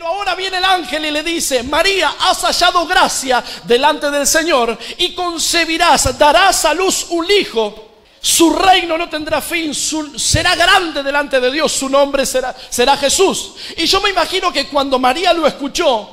Pero 0.00 0.14
ahora 0.14 0.34
viene 0.34 0.56
el 0.56 0.64
ángel 0.64 1.04
y 1.04 1.10
le 1.10 1.22
dice, 1.22 1.62
María, 1.62 2.14
has 2.20 2.40
hallado 2.40 2.86
gracia 2.86 3.44
delante 3.64 4.10
del 4.10 4.26
Señor 4.26 4.78
y 4.96 5.14
concebirás, 5.14 6.16
darás 6.16 6.64
a 6.64 6.72
luz 6.72 7.08
un 7.10 7.30
hijo. 7.30 7.98
Su 8.18 8.50
reino 8.54 8.96
no 8.96 9.10
tendrá 9.10 9.42
fin, 9.42 9.74
será 9.74 10.56
grande 10.56 11.02
delante 11.02 11.38
de 11.38 11.52
Dios, 11.52 11.70
su 11.72 11.90
nombre 11.90 12.24
será, 12.24 12.56
será 12.70 12.96
Jesús. 12.96 13.52
Y 13.76 13.84
yo 13.84 14.00
me 14.00 14.08
imagino 14.08 14.50
que 14.50 14.68
cuando 14.68 14.98
María 14.98 15.34
lo 15.34 15.46
escuchó, 15.46 16.08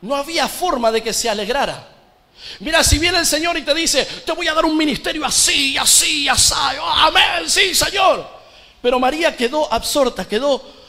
no 0.00 0.16
había 0.16 0.48
forma 0.48 0.90
de 0.90 1.00
que 1.00 1.12
se 1.12 1.30
alegrara. 1.30 1.86
Mira, 2.58 2.82
si 2.82 2.98
viene 2.98 3.18
el 3.18 3.26
Señor 3.26 3.56
y 3.56 3.62
te 3.62 3.72
dice, 3.72 4.04
te 4.04 4.32
voy 4.32 4.48
a 4.48 4.54
dar 4.54 4.64
un 4.64 4.76
ministerio 4.76 5.24
así, 5.24 5.78
así, 5.78 6.28
así, 6.28 6.54
oh, 6.82 6.88
amén, 6.88 7.48
sí, 7.48 7.72
Señor. 7.72 8.28
Pero 8.82 8.98
María 8.98 9.36
quedó 9.36 9.72
absorta, 9.72 10.26
quedó 10.26 10.79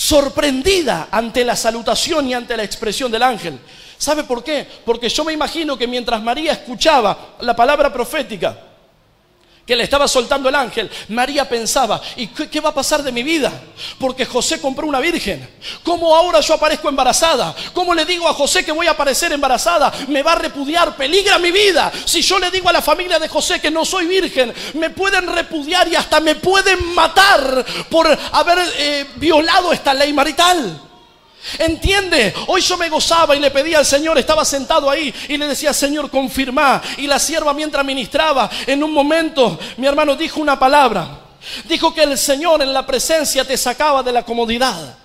sorprendida 0.00 1.08
ante 1.10 1.44
la 1.44 1.54
salutación 1.54 2.26
y 2.26 2.32
ante 2.32 2.56
la 2.56 2.64
expresión 2.64 3.12
del 3.12 3.22
ángel. 3.22 3.58
¿Sabe 3.98 4.24
por 4.24 4.42
qué? 4.42 4.66
Porque 4.82 5.10
yo 5.10 5.24
me 5.26 5.34
imagino 5.34 5.76
que 5.76 5.86
mientras 5.86 6.22
María 6.22 6.52
escuchaba 6.52 7.36
la 7.40 7.54
palabra 7.54 7.92
profética, 7.92 8.58
que 9.70 9.76
le 9.76 9.84
estaba 9.84 10.08
soltando 10.08 10.48
el 10.48 10.54
ángel, 10.56 10.90
María 11.10 11.48
pensaba, 11.48 12.02
¿y 12.16 12.26
qué, 12.26 12.60
va 12.60 12.70
a 12.70 12.74
pasar 12.74 13.04
de 13.04 13.12
mi 13.12 13.22
vida? 13.22 13.52
Porque 14.00 14.26
José 14.26 14.60
compró 14.60 14.84
una 14.84 14.98
virgen. 14.98 15.48
¿Cómo 15.84 16.12
ahora 16.12 16.40
yo 16.40 16.54
aparezco 16.54 16.88
embarazada? 16.88 17.54
¿Cómo 17.72 17.94
le 17.94 18.04
digo 18.04 18.26
a 18.26 18.34
José 18.34 18.64
que 18.64 18.72
voy 18.72 18.88
a 18.88 18.90
aparecer 18.90 19.30
embarazada? 19.30 19.92
Me 20.08 20.24
va 20.24 20.32
a 20.32 20.34
repudiar, 20.34 20.96
peligra 20.96 21.38
mi 21.38 21.52
vida. 21.52 21.92
Si 22.04 22.20
yo 22.20 22.40
le 22.40 22.50
digo 22.50 22.68
a 22.68 22.72
la 22.72 22.82
familia 22.82 23.20
de 23.20 23.28
José 23.28 23.60
que 23.60 23.70
no 23.70 23.84
soy 23.84 24.08
virgen, 24.08 24.52
me 24.74 24.90
pueden 24.90 25.28
repudiar 25.28 25.86
y 25.86 25.94
hasta 25.94 26.18
me 26.18 26.34
pueden 26.34 26.92
matar 26.92 27.64
por 27.88 28.08
haber 28.32 28.58
eh, 28.76 29.06
violado 29.18 29.72
esta 29.72 29.94
ley 29.94 30.12
marital. 30.12 30.89
Entiende, 31.58 32.34
hoy 32.48 32.60
yo 32.60 32.76
me 32.76 32.88
gozaba 32.88 33.34
y 33.34 33.40
le 33.40 33.50
pedía 33.50 33.78
al 33.78 33.86
Señor, 33.86 34.18
estaba 34.18 34.44
sentado 34.44 34.90
ahí 34.90 35.12
y 35.28 35.36
le 35.36 35.46
decía, 35.46 35.72
Señor, 35.72 36.10
confirma. 36.10 36.82
Y 36.98 37.06
la 37.06 37.18
sierva 37.18 37.54
mientras 37.54 37.84
ministraba, 37.84 38.50
en 38.66 38.82
un 38.84 38.92
momento, 38.92 39.58
mi 39.78 39.86
hermano 39.86 40.16
dijo 40.16 40.40
una 40.40 40.58
palabra. 40.58 41.20
Dijo 41.64 41.94
que 41.94 42.02
el 42.02 42.18
Señor 42.18 42.60
en 42.62 42.72
la 42.72 42.86
presencia 42.86 43.44
te 43.44 43.56
sacaba 43.56 44.02
de 44.02 44.12
la 44.12 44.22
comodidad. 44.22 44.96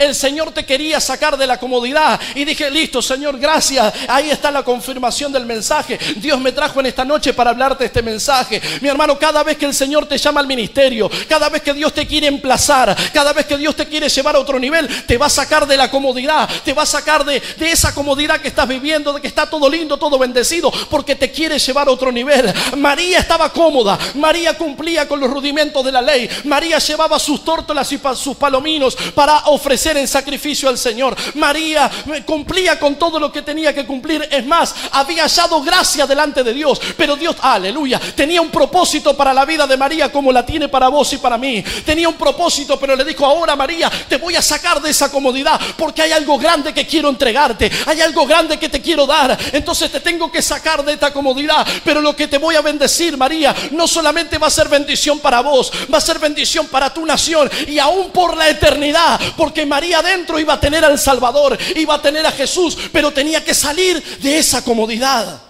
El 0.00 0.14
Señor 0.14 0.50
te 0.52 0.64
quería 0.64 0.98
sacar 0.98 1.36
de 1.36 1.46
la 1.46 1.60
comodidad. 1.60 2.18
Y 2.34 2.46
dije, 2.46 2.70
listo, 2.70 3.02
Señor, 3.02 3.38
gracias. 3.38 3.92
Ahí 4.08 4.30
está 4.30 4.50
la 4.50 4.62
confirmación 4.62 5.30
del 5.30 5.44
mensaje. 5.44 5.98
Dios 6.16 6.40
me 6.40 6.52
trajo 6.52 6.80
en 6.80 6.86
esta 6.86 7.04
noche 7.04 7.34
para 7.34 7.50
hablarte 7.50 7.84
este 7.84 8.00
mensaje. 8.00 8.62
Mi 8.80 8.88
hermano, 8.88 9.18
cada 9.18 9.42
vez 9.42 9.58
que 9.58 9.66
el 9.66 9.74
Señor 9.74 10.06
te 10.06 10.16
llama 10.16 10.40
al 10.40 10.46
ministerio, 10.46 11.10
cada 11.28 11.50
vez 11.50 11.60
que 11.60 11.74
Dios 11.74 11.92
te 11.92 12.06
quiere 12.06 12.28
emplazar, 12.28 12.96
cada 13.12 13.34
vez 13.34 13.44
que 13.44 13.58
Dios 13.58 13.76
te 13.76 13.86
quiere 13.88 14.08
llevar 14.08 14.36
a 14.36 14.38
otro 14.38 14.58
nivel, 14.58 14.88
te 15.04 15.18
va 15.18 15.26
a 15.26 15.30
sacar 15.30 15.66
de 15.66 15.76
la 15.76 15.90
comodidad, 15.90 16.48
te 16.64 16.72
va 16.72 16.84
a 16.84 16.86
sacar 16.86 17.22
de, 17.22 17.38
de 17.58 17.70
esa 17.70 17.94
comodidad 17.94 18.40
que 18.40 18.48
estás 18.48 18.66
viviendo, 18.66 19.12
de 19.12 19.20
que 19.20 19.28
está 19.28 19.50
todo 19.50 19.68
lindo, 19.68 19.98
todo 19.98 20.18
bendecido, 20.18 20.72
porque 20.88 21.14
te 21.14 21.30
quiere 21.30 21.58
llevar 21.58 21.88
a 21.88 21.90
otro 21.90 22.10
nivel. 22.10 22.50
María 22.78 23.18
estaba 23.18 23.52
cómoda, 23.52 23.98
María 24.14 24.56
cumplía 24.56 25.06
con 25.06 25.20
los 25.20 25.28
rudimentos 25.28 25.84
de 25.84 25.92
la 25.92 26.00
ley, 26.00 26.26
María 26.44 26.78
llevaba 26.78 27.18
sus 27.18 27.44
tórtolas 27.44 27.92
y 27.92 28.00
sus 28.14 28.36
palominos 28.38 28.96
para 29.14 29.40
ofrecer 29.40 29.89
en 29.96 30.08
sacrificio 30.08 30.68
al 30.68 30.78
Señor. 30.78 31.16
María 31.34 31.90
cumplía 32.24 32.78
con 32.78 32.96
todo 32.96 33.18
lo 33.18 33.30
que 33.32 33.42
tenía 33.42 33.74
que 33.74 33.86
cumplir. 33.86 34.28
Es 34.30 34.44
más, 34.46 34.74
había 34.92 35.24
hallado 35.24 35.62
gracia 35.62 36.06
delante 36.06 36.42
de 36.42 36.52
Dios. 36.52 36.80
Pero 36.96 37.16
Dios, 37.16 37.36
aleluya, 37.40 38.00
tenía 38.14 38.40
un 38.40 38.50
propósito 38.50 39.16
para 39.16 39.32
la 39.32 39.44
vida 39.44 39.66
de 39.66 39.76
María 39.76 40.10
como 40.10 40.32
la 40.32 40.44
tiene 40.44 40.68
para 40.68 40.88
vos 40.88 41.12
y 41.12 41.18
para 41.18 41.38
mí. 41.38 41.62
Tenía 41.84 42.08
un 42.08 42.14
propósito, 42.14 42.78
pero 42.78 42.96
le 42.96 43.04
dijo, 43.04 43.24
ahora 43.24 43.56
María, 43.56 43.90
te 44.08 44.16
voy 44.16 44.36
a 44.36 44.42
sacar 44.42 44.80
de 44.80 44.90
esa 44.90 45.10
comodidad 45.10 45.60
porque 45.76 46.02
hay 46.02 46.12
algo 46.12 46.38
grande 46.38 46.72
que 46.72 46.86
quiero 46.86 47.08
entregarte. 47.08 47.70
Hay 47.86 48.00
algo 48.00 48.26
grande 48.26 48.58
que 48.58 48.68
te 48.68 48.80
quiero 48.80 49.06
dar. 49.06 49.36
Entonces 49.52 49.90
te 49.90 50.00
tengo 50.00 50.30
que 50.30 50.42
sacar 50.42 50.84
de 50.84 50.94
esta 50.94 51.12
comodidad. 51.12 51.66
Pero 51.84 52.00
lo 52.00 52.14
que 52.14 52.28
te 52.28 52.38
voy 52.38 52.56
a 52.56 52.60
bendecir, 52.60 53.16
María, 53.16 53.54
no 53.72 53.86
solamente 53.86 54.38
va 54.38 54.46
a 54.46 54.50
ser 54.50 54.68
bendición 54.68 55.18
para 55.18 55.40
vos, 55.40 55.72
va 55.92 55.98
a 55.98 56.00
ser 56.00 56.18
bendición 56.18 56.66
para 56.68 56.92
tu 56.92 57.04
nación 57.04 57.50
y 57.66 57.78
aún 57.78 58.10
por 58.10 58.36
la 58.36 58.48
eternidad. 58.48 59.20
Porque 59.36 59.66
María 59.66 59.79
María 59.80 60.00
adentro 60.00 60.38
iba 60.38 60.52
a 60.52 60.60
tener 60.60 60.84
al 60.84 60.98
Salvador, 60.98 61.56
iba 61.74 61.94
a 61.94 62.02
tener 62.02 62.26
a 62.26 62.30
Jesús, 62.32 62.76
pero 62.92 63.10
tenía 63.12 63.42
que 63.42 63.54
salir 63.54 64.18
de 64.18 64.36
esa 64.36 64.62
comodidad. 64.62 65.40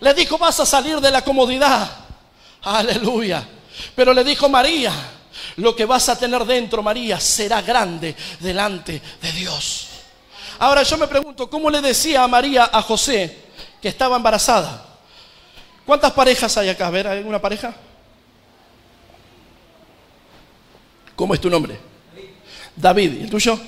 Le 0.00 0.14
dijo, 0.14 0.38
vas 0.38 0.60
a 0.60 0.64
salir 0.64 0.98
de 0.98 1.10
la 1.10 1.22
comodidad. 1.22 1.90
Aleluya. 2.62 3.46
Pero 3.94 4.14
le 4.14 4.24
dijo 4.24 4.48
María, 4.48 4.90
lo 5.56 5.76
que 5.76 5.84
vas 5.84 6.08
a 6.08 6.18
tener 6.18 6.42
dentro, 6.46 6.82
María, 6.82 7.20
será 7.20 7.60
grande 7.60 8.16
delante 8.38 9.02
de 9.20 9.32
Dios. 9.32 9.88
Ahora 10.58 10.82
yo 10.82 10.96
me 10.96 11.06
pregunto, 11.06 11.50
¿cómo 11.50 11.68
le 11.68 11.82
decía 11.82 12.24
a 12.24 12.28
María 12.28 12.70
a 12.72 12.80
José 12.80 13.44
que 13.82 13.88
estaba 13.88 14.16
embarazada? 14.16 14.86
¿Cuántas 15.84 16.12
parejas 16.12 16.56
hay 16.56 16.70
acá? 16.70 16.86
A 16.86 16.90
ver, 16.90 17.06
¿hay 17.06 17.18
alguna 17.18 17.42
pareja? 17.42 17.74
¿Cómo 21.14 21.34
es 21.34 21.40
tu 21.42 21.50
nombre? 21.50 21.89
David. 22.76 23.20
¿Y 23.20 23.22
el 23.24 23.30
tuyo? 23.30 23.58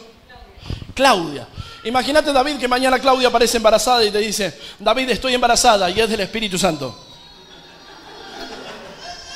Claudia. 0.95 1.47
Imagínate 1.85 2.33
David 2.33 2.59
que 2.59 2.69
mañana 2.69 2.99
Claudia 2.99 3.29
aparece 3.29 3.57
embarazada 3.57 4.05
y 4.05 4.11
te 4.11 4.19
dice, 4.19 4.59
David 4.79 5.11
estoy 5.11 5.35
embarazada 5.35 5.91
y 5.91 6.01
es 6.01 6.09
del 6.09 6.21
Espíritu 6.21 6.59
Santo. 6.59 6.97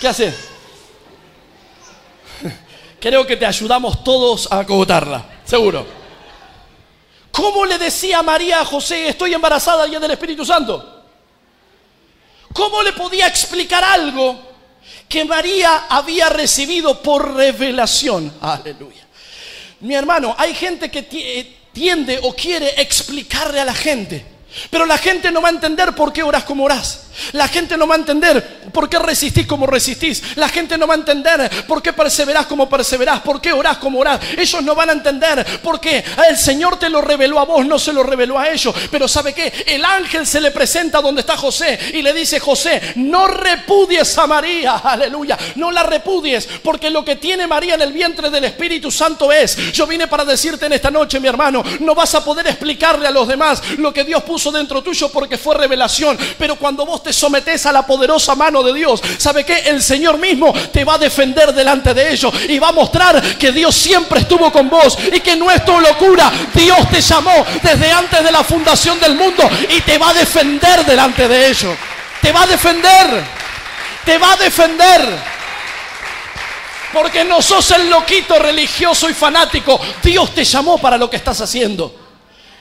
¿Qué 0.01 0.09
haces? 0.09 0.35
Creo 3.01 3.27
que 3.27 3.37
te 3.37 3.47
ayudamos 3.47 4.05
todos 4.05 4.51
a 4.53 4.61
acogotarla, 4.61 5.25
seguro. 5.45 5.87
¿Cómo 7.33 7.67
le 7.67 7.79
decía 7.79 8.23
María 8.23 8.61
a 8.61 8.65
José, 8.65 9.09
estoy 9.09 9.35
embarazada 9.35 9.87
y 9.89 9.95
es 9.95 10.01
del 10.01 10.13
Espíritu 10.13 10.45
Santo? 10.45 11.05
¿Cómo 12.53 12.83
le 12.83 12.93
podía 12.93 13.27
explicar 13.27 13.85
algo 13.85 14.41
que 15.09 15.25
María 15.25 15.87
había 15.89 16.29
recibido 16.29 17.03
por 17.03 17.35
revelación? 17.35 18.33
Aleluya. 18.41 19.06
Mi 19.81 19.95
hermano, 19.95 20.35
hay 20.39 20.55
gente 20.55 20.91
que 20.91 21.07
eh, 21.13 21.57
tiende 21.73 22.19
o 22.23 22.35
quiere 22.35 22.81
explicarle 22.81 23.61
a 23.61 23.65
la 23.65 23.75
gente, 23.75 24.25
pero 24.71 24.87
la 24.87 24.99
gente 24.99 25.31
no 25.31 25.43
va 25.43 25.49
a 25.49 25.53
entender 25.53 25.95
por 25.95 26.13
qué 26.13 26.23
oras 26.23 26.45
como 26.45 26.65
oras. 26.65 27.06
La 27.33 27.49
gente 27.49 27.77
no 27.77 27.87
va 27.87 27.95
a 27.95 27.99
entender 27.99 28.57
por 28.73 28.89
qué 28.89 28.99
resistís 28.99 29.47
como 29.47 29.67
resistís. 29.67 30.23
La 30.37 30.49
gente 30.49 30.79
no 30.79 30.87
va 30.87 30.95
a 30.95 30.99
entender 30.99 31.51
por 31.67 31.83
qué 31.83 31.93
perseverás 31.93 32.47
como 32.47 32.69
perseverás, 32.69 33.21
por 33.21 33.41
qué 33.41 33.53
orás 33.53 33.79
como 33.79 34.01
orás. 34.01 34.21
Ellos 34.37 34.63
no 34.63 34.75
van 34.75 34.91
a 34.91 34.93
entender 34.93 35.61
por 35.63 35.81
qué 35.81 36.05
el 36.29 36.37
Señor 36.37 36.79
te 36.79 36.89
lo 36.89 37.01
reveló 37.01 37.39
a 37.39 37.45
vos, 37.45 37.65
no 37.67 37.79
se 37.79 37.93
lo 37.93 38.03
reveló 38.03 38.39
a 38.39 38.49
ellos. 38.49 38.75
Pero 38.91 39.09
¿sabe 39.09 39.33
qué? 39.33 39.53
El 39.67 39.85
ángel 39.85 40.27
se 40.27 40.41
le 40.41 40.51
presenta 40.51 41.01
donde 41.01 41.21
está 41.21 41.37
José 41.37 41.79
y 41.95 42.03
le 42.03 42.13
dice, 42.13 42.41
José, 42.41 42.95
no 42.97 43.27
repudies 43.27 44.17
a 44.19 44.27
María, 44.27 44.77
aleluya, 44.85 45.39
no 45.57 45.71
la 45.71 45.83
repudies, 45.83 46.49
porque 46.63 46.91
lo 46.91 47.05
que 47.05 47.17
tiene 47.17 47.47
María 47.47 47.75
en 47.75 47.83
el 47.83 47.93
vientre 47.93 48.31
del 48.31 48.45
Espíritu 48.45 48.91
Santo 48.91 49.33
es, 49.33 49.73
yo 49.73 49.87
vine 49.87 50.07
para 50.07 50.25
decirte 50.25 50.67
en 50.67 50.73
esta 50.73 50.91
noche, 50.91 51.21
mi 51.21 51.29
hermano, 51.29 51.63
no 51.81 51.95
vas 51.95 52.15
a 52.15 52.25
poder 52.25 52.47
explicarle 52.47 53.09
a 53.09 53.11
los 53.11 53.29
demás 53.29 53.63
lo 53.79 53.93
que 53.93 54.05
Dios 54.05 54.23
puso 54.23 54.51
dentro 54.53 54.83
tuyo 54.83 55.11
porque 55.11 55.39
fue 55.39 55.55
revelación, 55.55 56.19
pero 56.39 56.57
cuando 56.57 56.85
vos 56.85 57.03
te 57.07 57.13
sometes 57.13 57.65
a 57.67 57.73
la 57.73 57.87
poderosa 57.87 58.35
mano 58.35 58.65
de 58.65 58.75
Dios, 58.75 59.01
¿sabe 59.17 59.45
qué? 59.45 59.59
El 59.67 59.81
Señor 59.81 60.19
mismo 60.19 60.53
te 60.73 60.85
va 60.85 60.95
a 60.95 60.99
defender 60.99 61.55
delante 61.55 61.95
de 61.95 62.11
ellos 62.11 62.35
y 62.49 62.59
va 62.59 62.71
a 62.71 62.73
mostrar 62.73 63.23
que 63.39 63.53
Dios 63.53 63.77
siempre 63.77 64.21
estuvo 64.21 64.51
con 64.51 64.69
vos 64.69 64.99
y 65.13 65.21
que 65.21 65.37
no 65.37 65.49
es 65.49 65.65
tu 65.65 65.79
locura. 65.79 66.33
Dios 66.53 66.91
te 66.91 67.01
llamó 67.01 67.47
desde 67.63 67.93
antes 67.93 68.25
de 68.25 68.33
la 68.33 68.43
fundación 68.43 68.99
del 68.99 69.15
mundo 69.15 69.49
y 69.71 69.81
te 69.83 69.99
va 69.99 70.11
a 70.11 70.15
defender 70.15 70.85
delante 70.85 71.29
de 71.29 71.49
ellos. 71.49 71.77
Te 72.21 72.33
va 72.33 72.43
a 72.43 72.47
defender. 72.49 73.25
Te 74.05 74.19
va 74.19 74.33
a 74.33 74.37
defender. 74.37 75.37
Porque 76.93 77.23
no 77.23 77.41
sos 77.41 77.71
el 77.71 77.89
loquito 77.89 78.37
religioso 78.37 79.09
y 79.09 79.15
fanático. 79.15 79.81
Dios 80.03 80.35
te 80.35 80.43
llamó 80.43 80.77
para 80.79 80.99
lo 80.99 81.09
que 81.09 81.19
estás 81.19 81.41
haciendo. 81.41 82.06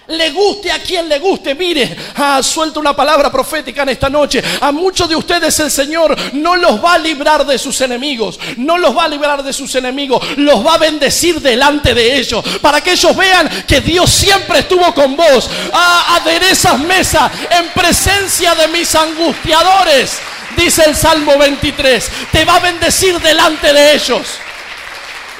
Le 0.07 0.29
guste 0.29 0.71
a 0.71 0.79
quien 0.79 1.09
le 1.09 1.17
guste, 1.17 1.55
mire, 1.55 1.95
ah, 2.17 2.39
suelto 2.43 2.79
una 2.79 2.95
palabra 2.95 3.31
profética 3.31 3.81
en 3.81 3.89
esta 3.89 4.07
noche. 4.07 4.43
A 4.61 4.71
muchos 4.71 5.09
de 5.09 5.15
ustedes 5.15 5.59
el 5.59 5.71
Señor 5.71 6.15
no 6.33 6.55
los 6.55 6.83
va 6.83 6.93
a 6.93 6.97
librar 6.99 7.43
de 7.43 7.57
sus 7.57 7.81
enemigos, 7.81 8.39
no 8.57 8.77
los 8.77 8.95
va 8.95 9.05
a 9.05 9.07
librar 9.07 9.41
de 9.41 9.51
sus 9.51 9.73
enemigos, 9.73 10.23
los 10.37 10.63
va 10.63 10.75
a 10.75 10.77
bendecir 10.77 11.41
delante 11.41 11.95
de 11.95 12.17
ellos, 12.17 12.45
para 12.61 12.81
que 12.81 12.91
ellos 12.91 13.15
vean 13.15 13.49
que 13.67 13.81
Dios 13.81 14.11
siempre 14.11 14.59
estuvo 14.59 14.93
con 14.93 15.15
vos. 15.15 15.49
Ah, 15.73 16.19
aderezas 16.21 16.77
mesa 16.79 17.31
en 17.49 17.69
presencia 17.69 18.53
de 18.53 18.67
mis 18.67 18.93
angustiadores, 18.93 20.19
dice 20.55 20.83
el 20.85 20.95
Salmo 20.95 21.35
23. 21.35 22.11
Te 22.31 22.45
va 22.45 22.57
a 22.57 22.59
bendecir 22.59 23.19
delante 23.19 23.73
de 23.73 23.95
ellos, 23.95 24.21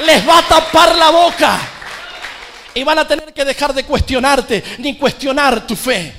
les 0.03 0.27
va 0.27 0.39
a 0.39 0.47
tapar 0.47 0.95
la 0.95 1.11
boca 1.11 1.59
y 2.73 2.83
van 2.83 2.99
a 2.99 3.07
tener 3.07 3.24
que 3.35 3.43
dejar 3.45 3.73
de 3.73 3.83
cuestionarte 3.83 4.63
ni 4.77 4.97
cuestionar 4.97 5.67
tu 5.67 5.75
fe. 5.75 6.13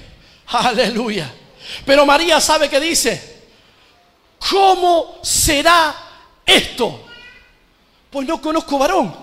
Aleluya. 0.48 1.32
Pero 1.84 2.04
María 2.04 2.40
sabe 2.40 2.68
que 2.68 2.78
dice, 2.78 3.38
¿cómo 4.50 5.18
será 5.22 5.94
esto? 6.44 7.06
Pues 8.10 8.28
no 8.28 8.40
conozco 8.40 8.78
varón. 8.78 9.16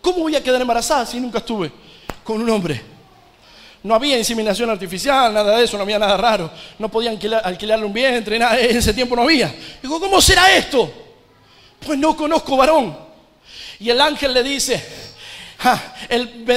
¿Cómo 0.00 0.20
voy 0.20 0.36
a 0.36 0.42
quedar 0.42 0.60
embarazada 0.60 1.04
si 1.04 1.20
nunca 1.20 1.38
estuve 1.38 1.70
con 2.24 2.40
un 2.40 2.48
hombre? 2.48 2.80
No 3.82 3.94
había 3.94 4.18
inseminación 4.18 4.70
artificial, 4.70 5.32
nada 5.32 5.56
de 5.56 5.64
eso, 5.64 5.76
no 5.76 5.82
había 5.82 5.98
nada 5.98 6.16
raro. 6.16 6.50
No 6.78 6.88
podían 6.88 7.18
alquilarle 7.44 7.84
un 7.84 7.92
vientre, 7.92 8.38
nada, 8.38 8.58
en 8.58 8.76
ese 8.76 8.94
tiempo 8.94 9.14
no 9.14 9.22
había. 9.22 9.54
Digo, 9.82 10.00
¿cómo 10.00 10.20
será 10.20 10.50
esto? 10.56 10.90
Pues 11.84 11.98
no 11.98 12.16
conozco 12.16 12.56
varón. 12.56 12.96
Y 13.78 13.90
el 13.90 14.00
ángel 14.00 14.34
le 14.34 14.42
dice, 14.42 14.82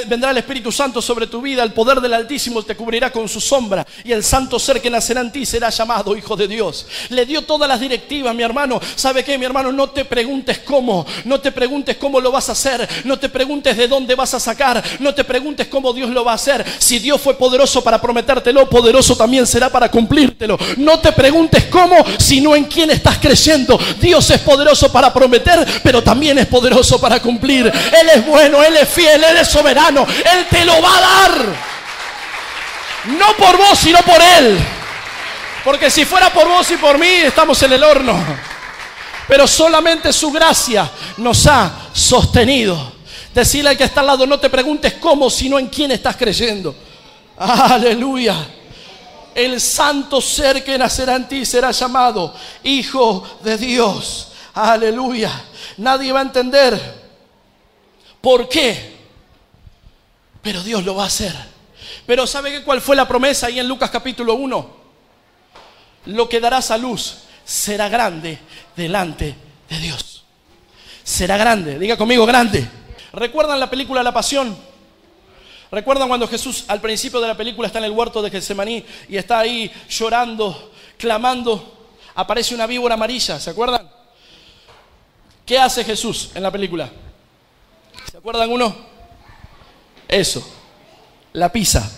vendrá 0.08 0.32
el 0.32 0.38
Espíritu 0.38 0.72
Santo 0.72 1.02
sobre 1.02 1.28
tu 1.28 1.42
vida, 1.42 1.64
el 1.64 1.74
poder 1.74 2.00
del 2.00 2.14
Altísimo 2.14 2.62
te 2.64 2.76
cubrirá 2.76 3.12
con 3.12 3.28
su 3.28 3.42
sombra 3.42 3.86
y 4.04 4.12
el 4.12 4.24
santo 4.24 4.60
ser 4.60 4.80
que 4.80 4.90
nacerá 4.90 5.22
en 5.22 5.32
ti 5.32 5.46
será 5.46 5.70
llamado 5.70 6.16
Hijo 6.16 6.36
de 6.36 6.48
Dios. 6.48 6.86
Le 7.10 7.26
dio 7.26 7.42
todas 7.42 7.68
las 7.68 7.80
directivas, 7.80 8.36
mi 8.36 8.44
hermano. 8.44 8.80
¿Sabe 8.96 9.24
qué, 9.24 9.38
mi 9.38 9.46
hermano? 9.46 9.72
No 9.72 9.90
te 9.90 10.06
preguntes 10.06 10.60
cómo, 10.60 11.06
no 11.26 11.40
te 11.40 11.52
preguntes 11.52 11.98
cómo 11.98 12.22
lo 12.22 12.32
vas 12.32 12.50
a 12.50 12.52
hacer, 12.52 12.88
no 13.06 13.18
te 13.18 13.30
preguntes 13.30 13.76
de 13.76 13.88
dónde 13.88 14.14
vas 14.14 14.34
a 14.36 14.40
sacar, 14.40 14.84
no 15.00 15.14
te 15.16 15.24
preguntes 15.24 15.68
cómo 15.68 15.94
Dios 15.94 16.12
lo 16.12 16.24
va 16.24 16.34
a 16.34 16.36
hacer. 16.36 16.64
Si 16.78 17.00
Dios 17.00 17.20
fue 17.20 17.34
poderoso 17.34 17.84
para 17.84 18.00
prometértelo, 18.00 18.70
poderoso 18.70 19.16
también 19.16 19.48
será 19.48 19.70
para 19.70 19.90
cumplírtelo. 19.90 20.58
No 20.78 21.00
te 21.00 21.12
preguntes 21.12 21.66
cómo, 21.66 21.96
sino 22.20 22.56
en 22.56 22.66
quién 22.66 22.92
estás 22.92 23.18
creyendo. 23.18 23.80
Dios 24.00 24.30
es 24.30 24.40
poderoso 24.42 24.92
para 24.92 25.12
prometer, 25.12 25.66
pero 25.84 26.04
también 26.04 26.38
es 26.38 26.46
poderoso 26.46 27.02
para 27.02 27.20
cumplir. 27.20 27.66
Él 27.66 28.10
es 28.14 28.26
bueno, 28.28 28.64
Él 28.64 28.78
es 28.78 28.91
fiel, 28.92 29.24
Él 29.24 29.38
es 29.38 29.48
soberano, 29.48 30.06
Él 30.08 30.48
te 30.50 30.66
lo 30.66 30.82
va 30.82 30.98
a 30.98 31.02
dar. 31.02 31.32
No 33.18 33.34
por 33.36 33.58
vos, 33.58 33.80
sino 33.80 34.00
por 34.00 34.22
Él. 34.22 34.60
Porque 35.64 35.90
si 35.90 36.06
fuera 36.06 36.32
por 36.32 36.48
vos 36.48 36.70
y 36.72 36.78
por 36.78 36.98
mí, 36.98 37.08
estamos 37.08 37.62
en 37.64 37.74
el 37.74 37.84
horno. 37.84 38.16
Pero 39.28 39.48
solamente 39.48 40.12
su 40.12 40.32
gracia 40.32 40.90
nos 41.18 41.48
ha 41.48 41.72
sostenido. 41.94 42.94
Decirle 43.34 43.70
al 43.70 43.78
que 43.78 43.86
está 43.86 44.02
al 44.02 44.08
lado, 44.08 44.28
no 44.28 44.40
te 44.40 44.50
preguntes 44.50 44.94
cómo, 44.96 45.30
sino 45.30 45.58
en 45.58 45.68
quién 45.68 45.92
estás 45.92 46.18
creyendo. 46.18 46.76
Aleluya. 47.38 48.36
El 49.34 49.62
santo 49.62 50.20
ser 50.20 50.64
que 50.64 50.78
nacerá 50.78 51.16
en 51.16 51.28
ti 51.28 51.46
será 51.46 51.72
llamado 51.72 52.36
Hijo 52.64 53.40
de 53.42 53.58
Dios. 53.58 54.28
Aleluya. 54.54 55.32
Nadie 55.78 56.12
va 56.12 56.20
a 56.20 56.24
entender 56.24 57.01
por 58.22 58.48
qué 58.48 59.02
pero 60.42 60.64
Dios 60.64 60.84
lo 60.84 60.96
va 60.96 61.04
a 61.04 61.08
hacer. 61.08 61.34
Pero 62.06 62.26
¿sabe 62.26 62.64
cuál 62.64 62.82
fue 62.82 62.96
la 62.96 63.08
promesa 63.08 63.48
ahí 63.48 63.60
en 63.60 63.68
Lucas 63.68 63.90
capítulo 63.90 64.34
1? 64.36 64.82
Lo 66.08 66.28
que 66.28 66.40
darás 66.40 66.72
a 66.72 66.78
luz 66.78 67.20
será 67.46 67.90
grande 67.90 68.40
delante 68.76 69.36
de 69.70 69.78
Dios. 69.78 70.24
Será 71.04 71.38
grande, 71.38 71.78
diga 71.78 71.98
conmigo 71.98 72.26
grande. 72.26 72.68
¿Recuerdan 73.14 73.60
la 73.60 73.70
película 73.70 74.02
La 74.02 74.14
Pasión? 74.14 74.58
¿Recuerdan 75.72 76.08
cuando 76.08 76.28
Jesús 76.28 76.66
al 76.68 76.82
principio 76.82 77.22
de 77.22 77.28
la 77.28 77.38
película 77.38 77.68
está 77.68 77.80
en 77.80 77.86
el 77.86 77.92
huerto 77.92 78.22
de 78.22 78.30
Getsemaní 78.30 78.84
y 79.08 79.18
está 79.18 79.40
ahí 79.40 79.72
llorando, 79.90 80.74
clamando? 80.98 81.88
Aparece 82.16 82.56
una 82.56 82.68
víbora 82.68 82.96
amarilla, 82.96 83.40
¿se 83.40 83.50
acuerdan? 83.50 83.90
¿Qué 85.46 85.58
hace 85.58 85.84
Jesús 85.84 86.32
en 86.36 86.44
la 86.44 86.52
película? 86.52 86.90
¿Se 88.10 88.18
acuerdan 88.18 88.52
uno? 88.52 88.76
Eso, 90.08 90.46
la 91.34 91.52
pisa, 91.52 91.90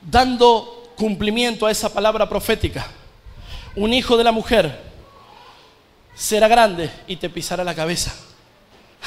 dando 0.00 0.92
cumplimiento 0.96 1.66
a 1.66 1.70
esa 1.70 1.92
palabra 1.92 2.28
profética. 2.28 2.86
Un 3.76 3.92
hijo 3.92 4.16
de 4.16 4.24
la 4.24 4.32
mujer 4.32 4.80
será 6.14 6.48
grande 6.48 6.90
y 7.06 7.16
te 7.16 7.30
pisará 7.30 7.64
la 7.64 7.74
cabeza. 7.74 8.14